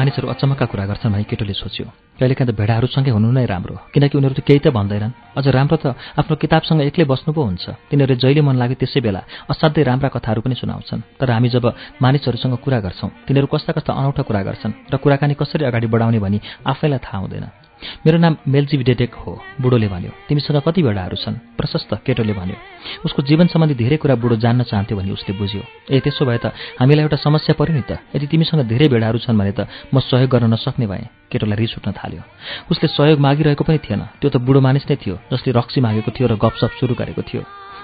[0.03, 1.87] मानिसहरू अचम्मका कुरा गर्छन् भने केटोले सोच्यो।
[2.19, 5.95] कहिलेकाहीँ त भेडाहरूसँगै हुनु नै राम्रो किनकि उनीहरू त केही त भन्दैनन्। अझ राम्रो त
[6.19, 10.43] आफ्नो किताबसँग एक्लै बस्नु पो हुन्छ। तिनीहरू जहिले मन लाग्यो त्यसै बेला असाध्यै राम्रा कथाहरू
[10.43, 11.65] पनि सुनाउँछन्। तर हामी जब
[12.03, 16.39] मानिसहरूसँग कुरा गर्छौँ तिनीहरू कस्ता कस्ता अनौठा कुरा गर्छन् र कुराकानी कसरी अगाडि बढाउने भनी
[16.67, 17.62] आफैलाई थाहा हुँदैन।
[18.07, 21.35] मेरो नाम मेल्जिभिडेटेक हो बुढोले भन्यो। तिमीसँग कति भेडाहरू छन्?
[21.59, 22.57] प्रशस्त केटोले भन्यो।
[23.05, 26.53] उसको जीवन सम्बन्धी धेरै कुरा बुढो जान्न चाहन्थ्यो भने उसले बुझ्यो। ए त्यसो भए त
[26.79, 30.31] हामीलाई एउटा समस्या पर्यो नि त। यदि तिमीसँग धेरै भेडाहरू छन् भने त म सहयोग
[30.31, 32.23] गर्न नसक्ने भएँ। केटोलाई रिस उठ्न थाल्यो।
[32.71, 36.27] उसले सहयोग मागिरहेको पनि थिएन। त्यो त बुढो मानिस नै थियो जसले रक्सी मागेको थियो
[36.29, 37.43] र गपसप सुरु गरेको थियो।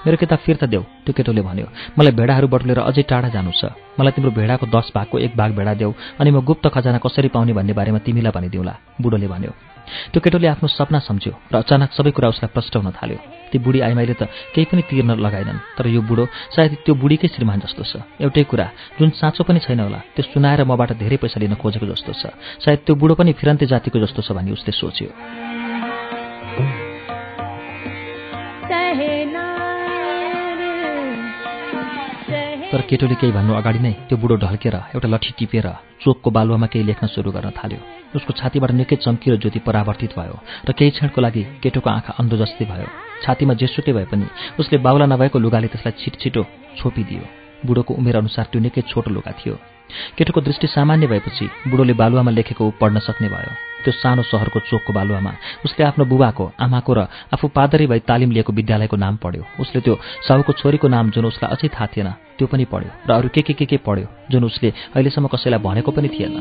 [0.08, 4.16] मेरो किताब फिर्ता देऊ त्यो केटोले भन्यो। मलाई भेडाहरू बटुलेर अझै टाढा जानु छ। मलाई
[4.16, 7.76] तिम्रो भेडाको दस भागको एक भाग भेडा देऊ अनि म गुप्त खजाना कसरी पाउने भन्ने
[7.76, 9.52] बारेमा तिमीलाई भनिदिउँला बुढोले भन्यो।
[10.12, 13.18] त्यो केटोले आफ्नो सपना सम्झ्यो र अचानक सबै कुरा उसलाई प्रष्ट हुन थाल्यो।
[13.52, 16.24] ती बुढी आइमाईले त केही पनि तिर्न लगाएनन् तर यो बुढो
[16.56, 20.64] सायद त्यो बुढीकै श्रीमान जस्तो छ। एउटै कुरा जुन साँचो पनि छैन होला त्यो सुनाएर
[20.64, 22.32] मबाट धेरै पैसा लिन खोजेको जस्तो छ।
[22.64, 26.87] सायद त्यो बुढो पनि फिरन्ते जातिको जस्तो छ भनी उसले सोच्यो।
[32.72, 35.66] तर केटोले केही भन्नु अगाडि नै त्यो बुढो ढल्केर एउटा लठी टिपेर
[36.04, 37.80] चोकको बालुवामा केही लेख्न सुरु गर्न थाल्यो।
[38.16, 40.36] उसको छातीबाट निकै चम्किलो ज्योति परावर्तित भयो
[40.68, 42.88] र केही क्षणको लागि केटोको आँखा अन्धो जस्तै भयो।
[43.24, 44.26] छातीमा जेसुकै भए पनि
[44.60, 46.42] उसले बाहुला नभएको लुगाले त्यसलाई छिटछिटो
[46.76, 47.24] छोपिदियो।
[47.66, 49.54] बुढोको उमेर अनुसार त्यो निकै छोटो लुगा थियो।
[50.16, 53.52] केटोको दृष्टि सामान्य भएपछि बुढोले बालुवामा लेखेको पढ्न सक्ने भयो।
[53.84, 55.32] त्यो सानो सहरको चोकको बालुवामा।
[55.64, 57.00] उसले आफ्नो बुबाको आमाको र
[57.32, 59.94] आफू पादरी भई तालिम लिएको विद्यालयको नाम पढ्यो। उसले त्यो
[60.28, 63.52] साहुको छोरीको नाम जुन उसलाई अझै थाहा थिएन त्यो पनि पढ्यो। र अरू के के
[63.54, 66.34] के के पढ्यो जुन उसले अहिलेसम्म कसैलाई भनेको पनि थिएन।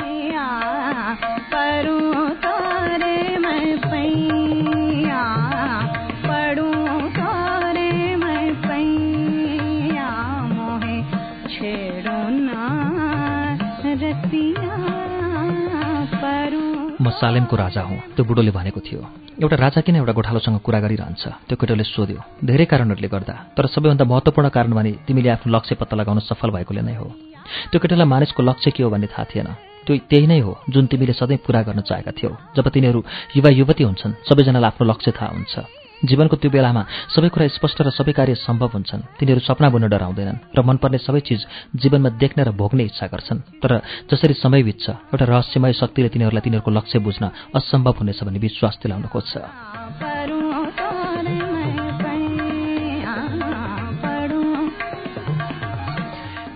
[17.20, 19.02] सालेमको राजा हुँ। त्यो बुढोले भनेको थियो
[19.42, 21.24] एउटा राजा किन एउटा गोठालोसँग कुरा गरिरहन्छ?
[21.48, 25.96] त्यो केटोले सोध्यो धेरै कारणहरूले गर्दा तर सबैभन्दा महत्त्वपूर्ण कारण भने तिमीले आफ्नो लक्ष्य पत्ता
[25.98, 27.08] लगाउन सफल भएकोले नै हो।
[27.70, 29.50] त्यो केटोलाई मानिसको लक्ष्य के हो भन्ने थाहा थिएन।
[29.86, 33.00] त्यो त्यही नै हो जुन तिमीले सधैँ पुरा गर्न चाहेका थियौ। जब तिनीहरू
[33.38, 35.54] युवा युवती हुन्छन् सबैजनालाई आफ्नो लक्ष्य थाहा हुन्छ।
[36.06, 40.54] जीवनको त्यो बेलामा सबै कुरा स्पष्ट र सबै कार्य सम्भव हुन्छन्। तिनीहरू सपना बुन्न डराउँदैनन्
[40.54, 41.42] र मनपर्ने सबै चिज
[41.74, 43.72] जीवनमा देख्न र भोग्ने इच्छा गर्छन्। तर
[44.06, 47.24] जसरी समय बित्छ एउटा रहस्यमय शक्तिले तिनीहरूलाई तिनीहरूको लक्ष्य बुझ्न
[47.56, 49.34] असम्भव हुनेछ भन्ने विश्वास दिलाउन खोज्छ।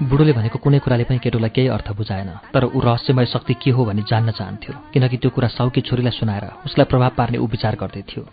[0.01, 3.85] बुढोले भनेको कुनै कुराले पनि केटोलाई केही अर्थ बुझाएन तर ऊ रहस्यमय शक्ति के हो
[3.85, 8.23] भनी जान्न चाहन्थ्यो किनकि त्यो कुरा साउकी छोरीलाई सुनाएर उसलाई प्रभाव पार्ने ऊ गर्दै थियो।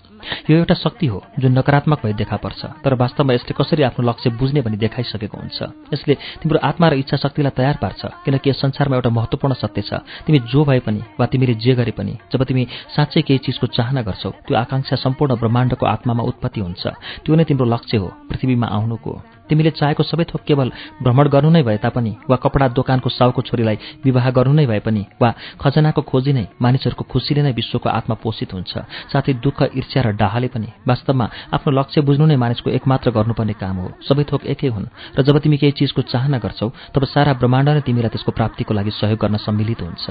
[0.51, 4.31] यो एउटा शक्ति हो जुन नकारात्मक भई देखा पर्छ तर वास्तवमा यसले कसरी आफ्नो लक्ष्य
[4.39, 5.59] बुझ्ने भनी देखाइसकेको हुन्छ।
[5.93, 9.93] यसले तिम्रो आत्मा र इच्छा शक्तिलाई तयार पार्छ किनकि यस संसारमा एउटा महत्त्वपूर्ण सत्य छ।
[10.27, 14.03] तिमी जो भए पनि वा तिमीले जे गरे पनि जब तिमी साँच्चै केही चिजको चाहना
[14.03, 16.85] गर्छौ त्यो आकाङ्क्षा सम्पूर्ण ब्रह्माण्डको आत्मामा उत्पत्ति हुन्छ।
[17.25, 19.13] त्यो नै तिम्रो लक्ष्य हो पृथ्वीमा आउनुको।
[19.49, 20.69] तिमीले चाहेको सबै थोक केवल
[21.01, 25.03] भ्रमण गर्नु नै भए तापनि वा कपडा दोकानको साउको छोरीलाई विवाह गर्नु नै भए पनि
[25.17, 28.73] वा खजनाको खोजी नै मानिसहरूको खुसीले नै विश्वको आत्मा पोषित हुन्छ।
[29.09, 33.89] साथै दुःख ईर्ष्या डाहाले पनि वास्तवमा आफ्नो लक्ष्य बुझ्नु नै मानिसको एकमात्र गर्नुपर्ने काम हो।
[34.09, 37.81] सबै थोक एकै हुन् र जब तिमी केही चिजको चाहना गर्छौ तब सारा ब्रह्माण्ड नै
[37.81, 40.07] तिमीलाई त्यसको प्राप्तिको लागि सहयोग गर्न सम्मिलित हुन्छ।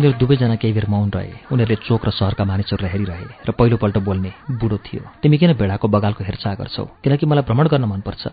[0.00, 4.32] तिनीहरू दुवैजना केही बेर मौन रहे। उनीहरूले चोक र सहरका मानिसहरूलाई हेरिरहे र पहिलोपल्ट बोल्ने
[4.48, 6.84] बुढो थियो। तिमी किन भेडाको बगालको हेरचाह गर्छौ?
[7.04, 8.24] किनकि मलाई भ्रमण गर्न मनपर्छ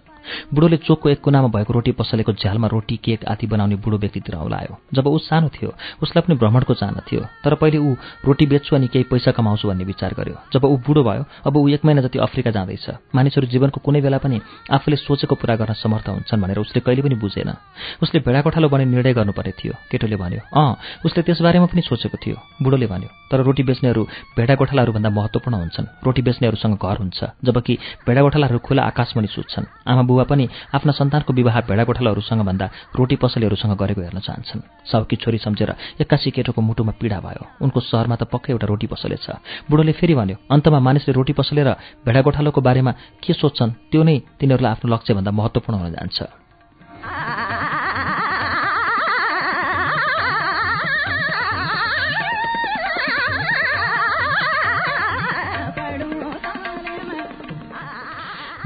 [0.56, 4.80] बुढोले चोकको एक कुनामा भएको रोटी पसलेको झ्यालमा रोटी केक आदि बनाउने बुढो व्यक्तितिर औलायो।
[4.96, 8.88] जब ऊ सानो थियो उसलाई पनि भ्रमणको चाहना थियो। तर पहिले ऊ रोटी बेच्छु अनि
[8.88, 12.20] केही पैसा कमाउँछु भन्ने विचार गर्यो। जब ऊ बुढो भयो अब ऊ एक महिना जति
[12.20, 14.40] अफ्रिका जाँदैछ। मानिसहरू जीवनको कुनै बेला पनि
[14.72, 17.52] आफूले सोचेको पुरा गर्न समर्थ हुन्छन् भनेर उसले कहिले पनि बुझेन।
[18.00, 20.72] उसले भेडा कोठालो बने निर्णय गर्नुपर्ने थियो। केटोले भन्यो अँ
[21.04, 24.02] उसले त्यसबारे बारेमा पनि सोचेको थियो। बुढोले भन्यो तर रोटी बेच्नेहरू
[24.38, 27.74] भेडा गोठालाहरूभन्दा महत्त्वपूर्ण हुन्छन्। रोटी बेच्नेहरूसँग घर हुन्छ जबकि
[28.06, 30.46] भेडा गोठालाहरू खुला आकाशमणि सुत्छन्। आमा बुबा पनि
[30.78, 35.70] आफ्ना सन्तानको विवाह भेडा गोठालाहरूसँग भन्दा रोटी पसलेहरूसँग गरेको हेर्न चाहन्छन्। साउकी छोरी सम्झेर
[36.02, 40.14] एक्कासी केटोको मुटुमा पीडा भयो। उनको सहरमा त पक्कै एउटा रोटी पसले छ। बुढोले फेरि
[40.14, 41.70] भन्यो अन्तमा मानिसले रोटी पसले र
[42.06, 46.18] भेडा गोठालोको बारेमा के सोध्छन् त्यो नै तिनीहरूलाई आफ्नो लक्ष्यभन्दा महत्त्वपूर्ण हुन जान्छ।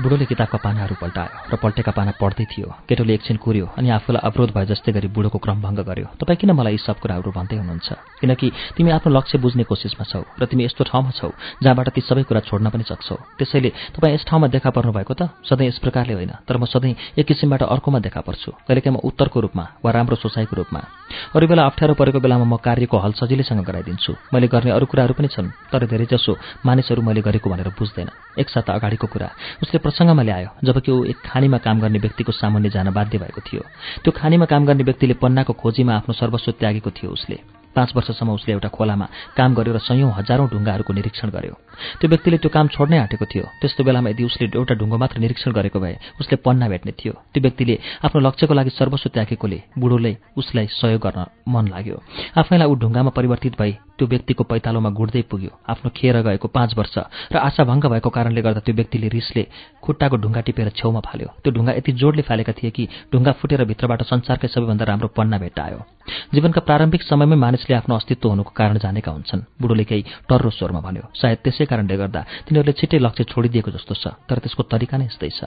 [0.01, 4.49] बुढोले किताबका पानाहरू पल्टायो र पल्टेका पाना पढ्दै थियो। केटोले एकछिन कुर्यो अनि आफूलाई अवरोध
[4.49, 7.89] भए जस्तै गरी बुढोको क्रमभङ्ग गर्यो। तपाईँ किन मलाई यी सब कुराहरू भन्दै हुनुहुन्छ?
[8.17, 11.29] किनकि तिमी आफ्नो लक्ष्य बुझ्ने कोसिसमा छौ र तिमी यस्तो ठाउँमा छौ
[11.61, 15.29] जहाँबाट ती सबै कुरा छोड्न पनि सक्छौ। त्यसैले तपाईँ यस ठाउँमा देखा पर्नु भएको त?
[15.45, 19.37] सधैँ यस प्रकारले होइन तर म सधैँ एक किसिमबाट अर्कोमा देखा पर्छु। कहिलेकाहीँ म उत्तरको
[19.37, 20.81] रूपमा वा राम्रो सोचाइको रूपमा।
[21.35, 25.29] अरू बेला अप्ठ्यारो परेको बेलामा म कार्यको हल सजिलैसँग गराइदिन्छु। मैले गर्ने अरू कुराहरू पनि
[25.29, 28.09] छन् तर धेरैजसो मानिसहरू मैले गरेको भनेर बुझ्दैन।
[28.39, 29.29] एक साता अगाडिको कुरा।
[29.61, 33.63] उसले प्रसङ्गमा ल्यायो जबकि ऊ एक खानीमा काम गर्ने व्यक्तिको सामान्य जान बाध्य भएको थियो।
[34.03, 38.53] त्यो खानीमा काम गर्ने व्यक्तिले पन्नाको खोजीमा आफ्नो सर्वस्व त्यागेको थियो उसले। पाँच वर्षसम्म उसले
[38.53, 39.07] एउटा खोलामा
[39.37, 41.53] काम गर्यो र सयौँ हजारौँ ढुङ्गाहरूको निरीक्षण गर्यो।
[41.99, 45.51] त्यो व्यक्तिले त्यो काम छोड्नै आँटेको थियो। त्यस्तो बेलामा यदि उसले एउटा ढुङ्गो मात्र निरीक्षण
[45.51, 50.67] गरेको भए उसले पन्ना भेट्ने थियो। त्यो व्यक्तिले आफ्नो लक्ष्यको लागि सर्वस्व त्यागेकोले बुढोले उसलाई
[50.79, 51.97] सहयोग गर्न मन लाग्यो।
[52.37, 56.95] आफैलाई ऊ ढुङ्गामा परिवर्तित भई त्यो व्यक्तिको पैतालोमा गुड्दै पुग्यो। आफ्नो खेर गएको पाँच वर्ष
[57.33, 59.43] र आशाभङ्ग भएको कारणले गर्दा त्यो व्यक्तिले रिसले
[59.83, 64.01] खुट्टाको ढुङ्गा टिपेर छेउमा फाल्यो। त्यो ढुङ्गा यति जोडले फालेका थिए कि ढुङ्गा फुटेर भित्रबाट
[64.03, 65.79] संसारकै सबैभन्दा राम्रो पन्ना भेट्टायो।
[66.33, 71.03] जीवनका प्रारम्भिक समयमै मानिसले आफ्नो अस्तित्व हुनुको कारण जानेका हुन्छन्। बुढोले केही टर्रो स्वरमा भन्यो
[71.13, 75.29] सायद त्यसै कारणले गर्दा तिनीहरूले छिट्टै लक्ष्य छोडिदिएको जस्तो छ तर त्यसको तरिका नै यस्तै
[75.29, 75.39] छ।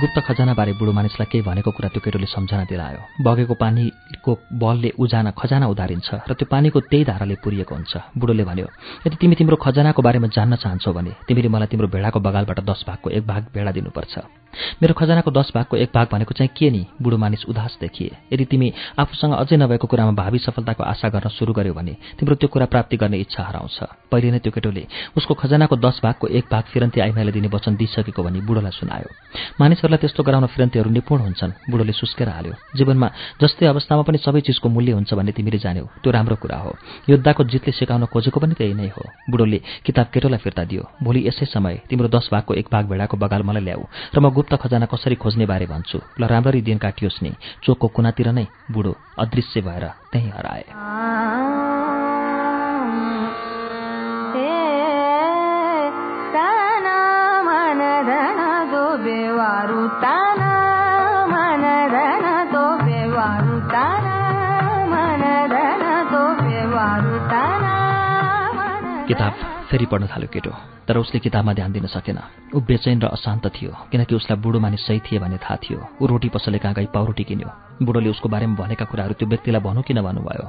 [0.00, 5.30] गुप्त खजानाबारे बुढो मानिसलाई केही भनेको कुरा त्यो केटोले सम्झना दिलायो। बगेको पानीको बलले उजाना
[5.36, 8.66] खजाना उधारिन्छ र त्यो पानीको त्यही धाराले पुरिएको हुन्छ। बुढोले भन्यो
[9.04, 13.10] यदि तिमी तिम्रो खजानाको बारेमा जान्न चाहन्छौ भने तिमीले मलाई तिम्रो भेडाको बगालबाट दस भागको
[13.12, 14.14] एक भाग भेडा दिनुपर्छ।
[14.82, 16.82] मेरो खजानाको दस भागको एक भाग भनेको चाहिँ के नि?
[17.02, 21.52] बुढो मानिस उदास देखिए यदि तिमी आफूसँग अझै नभएको कुरामा भावी सफलताको आशा गर्न सुरु
[21.52, 23.78] गर्यो भने तिम्रो त्यो कुरा प्राप्ति गर्ने इच्छा हराउँछ।
[24.10, 24.86] पहिले नै त्यो केटोले
[25.16, 29.08] उसको खजानाको दस भागको एक भाग फिरन्ती आइमाईले दिने वचन दिइसकेको भनी बुढोलाई सुनायो।
[29.90, 33.08] मानिसहरूलाई त्यस्तो गराउन फिरन्तीहरू निपुण हुन्छन्। बुढोले सुस्केर हाल्यो। जीवनमा
[33.42, 36.72] जस्तै अवस्थामा पनि सबै चिजको मूल्य हुन्छ भन्ने तिमीले जान्यौ। त्यो राम्रो कुरा हो।
[37.10, 41.46] योद्धाको जितले सिकाउन खोजेको पनि त्यही नै हो। बुढोले किताब केटोलाई फिर्ता दियो। भोलि यसै
[41.50, 43.82] समय तिम्रो दस भागको एक भाग भेडाको बगाल मलाई ल्याऊ
[44.14, 47.34] र म गुप्त खजाना कसरी खोज्ने बारे भन्छु। ल राम्ररी दिन काटियोस् नि।
[47.66, 51.69] चोकको कुनातिर नै बुढो अदृश्य भएर त्यहीँ हराए।
[69.08, 69.32] किताब
[69.70, 70.50] फेरि पढ्न थाल्यो केटो।
[70.88, 72.18] तर उसले किताबमा ध्यान दिन सकेन।
[72.54, 76.06] ऊ बेचैन र अशान्त थियो किनकि उसलाई बुढो मानिस सही थिए भन्ने थाहा थियो। ऊ
[76.06, 80.00] रोटी पसले कहाँ गई पाउरोटी किन्यो। बुढोले उसको बारेमा भनेका कुराहरू त्यो व्यक्तिलाई भनौँ किन
[80.00, 80.46] भन्नुभयो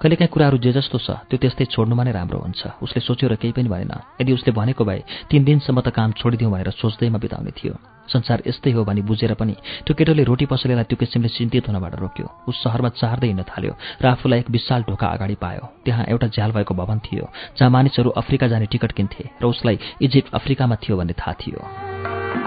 [0.00, 3.52] कहिलेकाहीँ कुराहरू जे जस्तो छ त्यो त्यस्तै छोड्नुमा नै राम्रो हुन्छ। उसले सोच्यो र केही
[3.56, 7.74] पनि भएन। यदि उसले भनेको भए तिन दिनसम्म त काम छोडिदिउँ भनेर सोच्दैमा बिताउने थियो।
[8.04, 9.54] संसार यस्तै हो भनी बुझेर पनि
[9.88, 14.04] त्यो केटोले रोटी पसलेलाई त्यो किसिमले चिन्तित हुनबाट रोक्यो। उस सहरमा चार्दै हिँड्न थाल्यो र
[14.12, 17.24] आफूलाई एक विशाल ढोका अगाडि पायो। त्यहाँ एउटा झ्याल भएको भवन थियो
[17.56, 22.43] जहाँ मानिसहरू अफ्रिका जाने टिकट किन्थे र उसलाई इजिप्ट अफ्रिकामा थियो भन्ने थाहा थियो।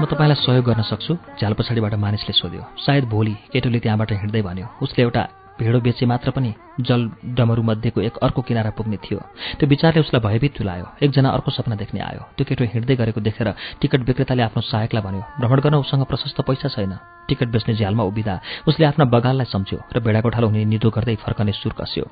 [0.00, 4.66] म तपाईँलाई सहयोग गर्न सक्छु झ्याल पछाडिबाट मानिसले सोध्यो। सायद भोलि केटोले त्यहाँबाट हिँड्दै भन्यो।
[4.82, 5.22] उसले एउटा
[5.58, 7.00] भेडो बेचे मात्र पनि जल
[7.34, 9.18] डमरूमध्येको एक अर्को किनारा पुग्ने थियो।
[9.58, 13.48] त्यो विचारले उसलाई भयभीत तुलायो। एकजना अर्को सपना देख्ने आयो। त्यो केटो हिँड्दै गरेको देखेर
[13.80, 16.94] टिकट विक्रेताले आफ्नो सहायकलाई भन्यो भ्रमण गर्न उसँग प्रशस्त पैसा छैन।
[17.28, 18.34] टिकट बेच्ने झ्यालमा उभिँदा
[18.68, 22.04] उसले आफ्ना बगाललाई सम्झ्यो र भेडागोठालो हुने निदो गर्दै फर्कने सुर कस्यो।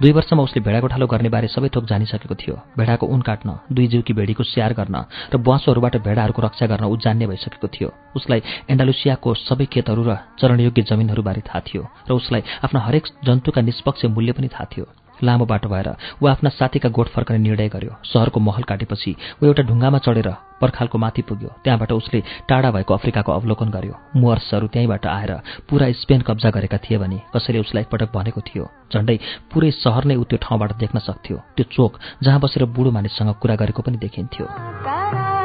[0.00, 4.12] दुई वर्षमा उसले भेडागोठालो गर्ने बारे सबै थोक जानिसकेको थियो। भेडाको उन काट्न दुई जिउकी
[4.16, 4.96] भेडीको स्याहार गर्न
[5.30, 8.40] र बुवासोहरूबाट भेडाहरूको रक्षा गर्न ऊ जान्ने भइसकेको थियो। उसलाई
[8.72, 14.32] एन्डालुसियाको सबै खेतहरू र चरणयोग्य जमिनहरूबारे थाहा थियो र उसलाई आफ्ना हरेक जन्तुका निष्पक्ष मूल्य
[14.32, 15.88] पनि थाहा थियो। लामो बाटो भएर
[16.22, 20.28] ऊ आफ्ना साथीका गोठ फर्कने निर्णय गर्यो। सहरको महल काटेपछि ऊ एउटा ढुङ्गामा चढेर
[20.60, 25.32] पर्खालको माथि पुग्यो। त्यहाँबाट उसले टाढा भएको अफ्रिकाको अवलोकन गर्यो। मुवर्सहरू त्यहीँबाट आएर
[25.68, 29.16] पुरा स्पेन कब्जा गरेका थिए भने कसैले उसलाई एकपटक भनेको थियो झन्डै
[29.52, 33.56] पुरै सहर नै ऊ त्यो ठाउँबाट देख्न सक्थ्यो। त्यो चोक जहाँ बसेर बुढो मानिससँग कुरा
[33.56, 35.35] गरेको पनि देखिन्थ्यो।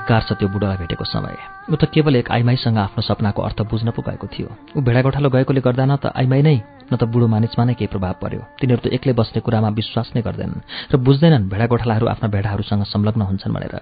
[0.00, 1.36] धिक्कार छ त्यो बुढोलाई भेटेको समय।
[1.68, 5.60] ऊ त केवल एक आइमाईसँग आफ्नो सपनाको अर्थ बुझ्न पो गएको थियो। ऊ भेडागोठालो गएकोले
[5.60, 6.56] गर्दा न त आइमाई नै
[6.88, 10.24] न त बुढो मानिसमा नै केही प्रभाव पर्यो। तिनीहरू त एक्लै बस्ने कुरामा विश्वास नै
[10.24, 13.76] गर्दैनन् र बुझ्दैनन् भेडागोठालाहरू आफ्ना भेडाहरूसँग संलग्न हुन्छन् भनेर।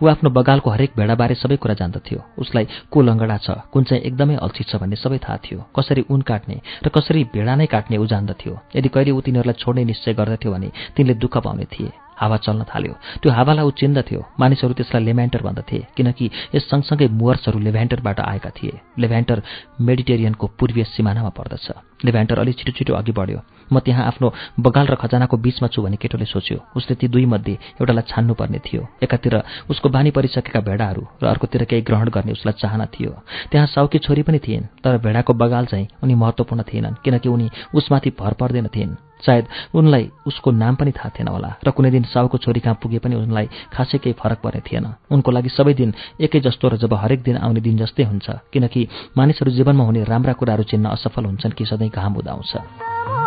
[0.00, 4.36] ऊ आफ्नो बगालको हरेक भेडाबारे सबै कुरा जान्दथ्यो। उसलाई को लङ्गडा छ कुन चाहिँ एकदमै
[4.40, 8.06] अल्छी छ भन्ने सबै थाहा थियो। कसरी उन काट्ने र कसरी भेडा नै काट्ने ऊ
[8.08, 12.64] जान्दथ्यो। यदि कहिले ऊ तिनीहरूलाई छोड्ने निश्चय गर्दथ्यो भने तिनले दुःख पाउने थिए। हावा चल्न
[12.70, 18.50] थाल्यो। त्यो हावालाई ऊ चिन्दथ्यो मानिसहरू त्यसलाई लेभ्यान्टर भन्दथे किनकि यस सँगसँगै मुवर्सहरू लेभ्यान्टरबाट आएका
[18.56, 19.42] थिए। लेभ्यान्टर
[19.80, 21.66] मेडिटेरियनको पूर्वीय सिमानामा पर्दछ।
[22.04, 23.40] लेभ्यान्टर अलि छिटो छिटो अघि बढ्यो।
[23.72, 24.28] म त्यहाँ आफ्नो
[24.60, 28.82] बगाल र खजानाको बीचमा छु भने केटोले सोच्यो। उसले ती दुई मध्ये एउटालाई छान्नुपर्ने थियो।
[29.02, 29.34] एकातिर
[29.70, 33.12] उसको बानी परिसकेका भेडाहरू र अर्कोतिर केही ग्रहण गर्ने उसलाई चाहना थियो।
[33.50, 38.10] त्यहाँ साउकी छोरी पनि थिइन् तर भेडाको बगाल चाहिँ उनी महत्त्वपूर्ण थिएनन् किनकि उनी उसमाथि
[38.18, 39.44] भर पर्दैन थिइन् सायद
[39.74, 43.14] उनलाई उसको नाम पनि थाहा थिएन होला र कुनै दिन साउको छोरी कहाँ पुगे पनि
[43.16, 47.22] उनलाई खासै केही फरक पर्ने थिएन। उनको लागि सबै दिन एकै जस्तो र जब हरेक
[47.22, 48.80] दिन आउने दिन जस्तै हुन्छ किनकि
[49.16, 53.19] मानिसहरू जीवनमा हुने राम्रा कुराहरू चिन्न असफल हुन्छन् कि सधैँ घाम उदाउँछ।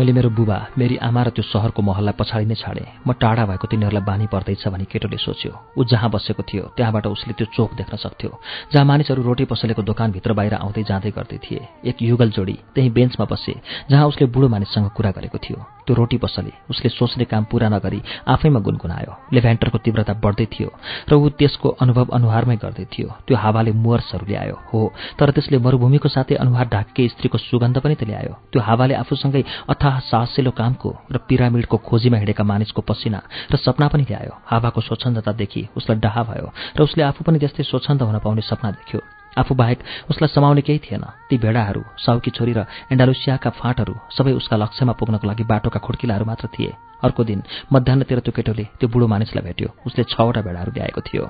[0.00, 3.66] मैले मेरो बुबा मेरी आमा र त्यो सहरको महललाई पछाडि नै छाडेँ। म टाढा भएको
[3.68, 8.00] तिनीहरूलाई बानी पर्दैछ भनी केटोले सोच्यो। ऊ जहाँ बसेको थियो त्यहाँबाट उसले त्यो चोक देख्न
[8.00, 8.32] सक्थ्यो
[8.72, 13.24] जहाँ मानिसहरू रोटी पसलेको दोकानभित्र बाहिर आउँदै जाँदै गर्दै थिए। एक युगल जोडी त्यही बेन्चमा
[13.28, 13.54] बसे
[13.92, 15.58] जहाँ उसले बुढो मानिससँग कुरा गरेको थियो।
[15.90, 20.70] त्यो रोटी पसले। उसले सोच्ने काम पूरा नगरी आफैमा गुनगुनायो। लेभेन्टरको तीव्रता बढ्दै थियो
[21.10, 24.80] र ऊ त्यसको अनुभव अनुहारमै गर्दै थियो। त्यो हावाले मुवर्सहरू ल्यायो हो
[25.18, 29.94] तर त्यसले मरुभूमिको साथै अनुहार ढाके स्त्रीको सुगन्ध पनि त ल्यायो त्यो हावाले आफूसँगै अथाह
[30.06, 33.18] साहसिलो कामको र पिरामिडको खोजीमा हिँडेका मानिसको पसिना
[33.50, 36.46] र सपना पनि ल्यायो। हावाको स्वच्छन्दता देखि उसलाई डाहा भयो
[36.78, 39.78] र उसले आफू पनि त्यस्तै स्वच्छन्द हुन पाउने सपना देख्यो। आफू बाहेक
[40.10, 45.26] उसलाई समाउने केही थिएन। ती भेडाहरू साउकी छोरी र एन्डालुसियाका फाँटहरू सबै उसका लक्ष्यमा पुग्नको
[45.26, 50.04] लागि बाटोका खुड्किलाहरू मात्र थिए। अर्को दिन मध्याहतिर त्यो केटोले त्यो बुढो मानिसलाई भेट्यो। उसले
[50.04, 51.24] छवटा भेडाहरू ल्याएको थियो।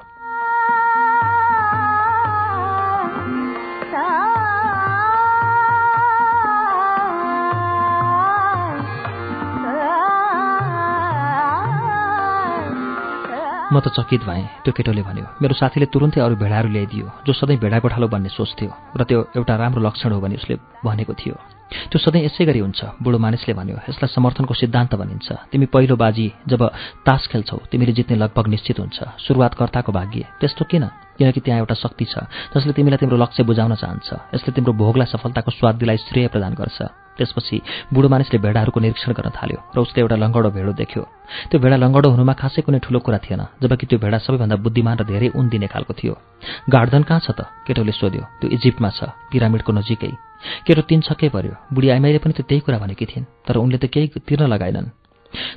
[13.73, 17.59] म त चकित भएँ त्यो केटोले भन्यो। मेरो साथीले तुरुन्तै अरू भेडाहरू ल्याइदियो जो सधैँ
[17.63, 21.35] भेडा गोठालो बन्ने सोच्थ्यो र त्यो एउटा राम्रो लक्षण हो भने उसले भनेको थियो।
[21.71, 26.27] त्यो सधैँ यसै गरी हुन्छ बुढो मानिसले भन्यो। यसलाई समर्थनको सिद्धान्त भनिन्छ। तिमी पहिलो बाजी
[26.51, 26.63] जब
[27.07, 30.85] तास खेल्छौ तिमीले जित्ने लगभग निश्चित हुन्छ। सुरुवातकर्ताको भाग्य। त्यस्तो किन?
[31.19, 35.51] किनकि त्यहाँ एउटा शक्ति छ जसले तिमीलाई तिम्रो लक्ष्य बुझाउन चाहन्छ। यसले तिम्रो भोगलाई सफलताको
[35.55, 37.57] स्वाद दिलाई श्रेय प्रदान गर्छ। त्यसपछि
[37.93, 41.03] बुढो मानिसले भेडाहरूको निरीक्षण गर्न थाल्यो र उसले एउटा लङ्गडो भेडो देख्यो।
[41.51, 45.05] त्यो भेडा लङ्गडो हुनुमा खासै कुनै ठुलो कुरा थिएन जबकि त्यो भेडा सबैभन्दा बुद्धिमान र
[45.11, 46.15] धेरै उन दिने खालको थियो।
[46.71, 47.41] गार्डन कहाँ छ त?
[47.67, 49.01] केटोले सोध्यो। त्यो इजिप्टमा छ
[49.31, 50.13] पिरामिडको नजिकै।
[50.67, 53.85] केटो तिन छक्कै पर्यो। बुढी आइमाईले पनि त त्यही कुरा भनेकी थिइन् तर उनले त
[53.93, 55.00] केही तिर्न लगाएनन्।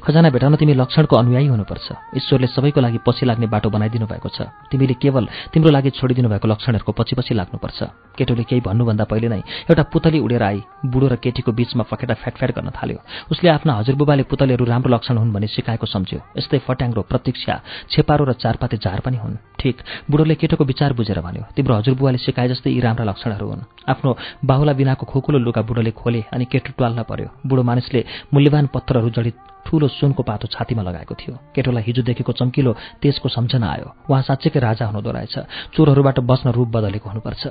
[0.03, 4.49] खजाना भेटाउन तिमी लक्षणको अनुयायी हुनुपर्छ। ईश्वरले सबैको लागि पछि लाग्ने बाटो बनाइदिनु भएको छ।
[4.69, 7.79] तिमीले केवल तिम्रो लागि छोडिदिनु भएको लक्षणहरूको पछि पछि लाग्नुपर्छ।
[8.17, 12.51] केटोले केही भन्नुभन्दा पहिले नै एउटा पुतली उडेर आई। बुढो र केटीको बीचमा फकेटा फ्याटफ्याट
[12.53, 12.99] गर्न थाल्यो।
[13.31, 17.53] उसले आफ्ना हजुरबुबाले पुतलीहरू राम्रो लक्षण हुन् भन्ने सिकाएको सम्झ्यो। यस्तै फट्याङ्ग्रो प्रतीक्षा
[17.89, 19.75] छेपारो र चारपाते झार पनि हुन्। ठिक
[20.11, 24.11] बुढोले केटोको विचार बुझेर भन्यो तिम्रो हजुरबुवाले सिकाए जस्तै यी राम्रा लक्षणहरू हुन्। आफ्नो
[24.45, 28.01] बाहुला बिनाको खोकुलो लुगा बुढोले खोले अनि केटो ट्वाल्न पर्यो। बुढो मानिसले
[28.33, 29.35] मूल्यवान पत्थरहरू जडित
[29.65, 34.59] ठूलो सुनको पातो छातीमा लगाएको थियो। केटोलाई हिजो देखेको चम्किलो तेजको सम्झना आयो। उहाँ साँच्चैकै
[34.59, 35.39] राजा हुनुहुँदो रहेछ।
[35.73, 37.47] चोरहरूबाट बस्न रूप बदलेको हुनुपर्छ।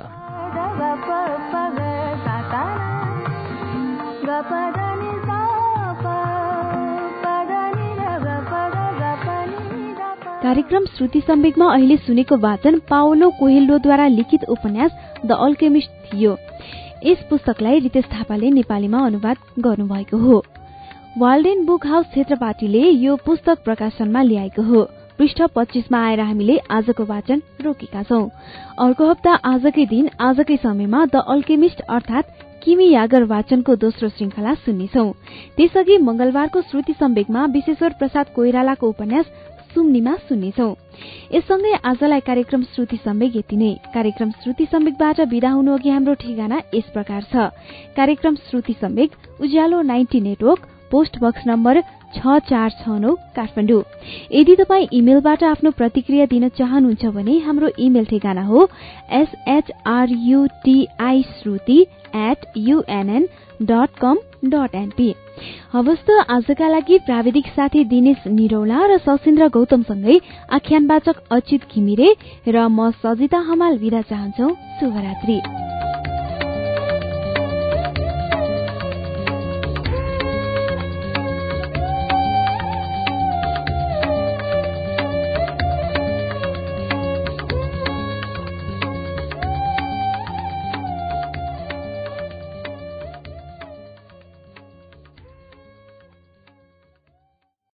[10.43, 14.91] कार्यक्रम श्रुति सम्वेकमा अहिले सुनेको वाचन पाओलो कोहेल्लोद्वारा लिखित उपन्यास
[15.25, 16.37] द अल्केमिस्ट थियो।
[17.05, 20.43] यस पुस्तकलाई रितेश थापाले नेपालीमा अनुवाद गर्नुभएको हो।
[21.17, 24.81] वाल्डेन बुक हाउस क्षेत्रपाटीले यो पुस्तक प्रकाशनमा ल्याएको हो।
[25.19, 28.29] पृष्ठ पच्चिसमा आएर हामीले आजको वाचन रोकेका छौं।
[28.81, 32.33] अर्को हप्ता आजकै दिन आजकै समयमा द अल्केमिस्ट अर्थात
[32.63, 35.05] किमी यागर वाचनको दोस्रो श्रृंखला सुन्नेछौ।
[35.57, 39.25] त्यसअघि मंगलबारको श्रुति सम्वेकमा विश्वेश्वर प्रसाद कोइरालाको उपन्यास
[39.75, 40.69] सुम्नीमा सुन्नेछौ।
[41.33, 46.61] यससँगै आजलाई कार्यक्रम श्रुति सम्वेक यति नै। कार्यक्रम श्रुति सम्वेकबाट विदा हुनु अघि हाम्रो ठेगाना
[46.73, 47.49] यस प्रकार छ।
[47.95, 51.75] कार्यक्रम Shruti Samvek Ujyaalo ninety network post box number
[52.15, 53.83] छ चार छ नौ काठमाडौँ।
[54.31, 58.59] यदि तपाईँ इमेलबाट आफ्नो प्रतिक्रिया दिन चाहनुहुन्छ भने हाम्रो इमेल ठेगाना हो
[59.21, 61.79] S H R U T I Shruti
[62.17, 63.23] at UNN
[63.61, 64.15] dot com
[64.45, 65.09] dot NP
[65.73, 70.15] हवस् त आजका लागि प्राविधिक साथी दिनेश निरौला र सशिन्द्र गौतमसँगै
[70.57, 72.09] आख्यानवाचक अच्युत घिमिरे
[72.47, 74.47] र म सजिता हमाल विदा चाहन्छौ।
[74.79, 75.37] शुभरात्री।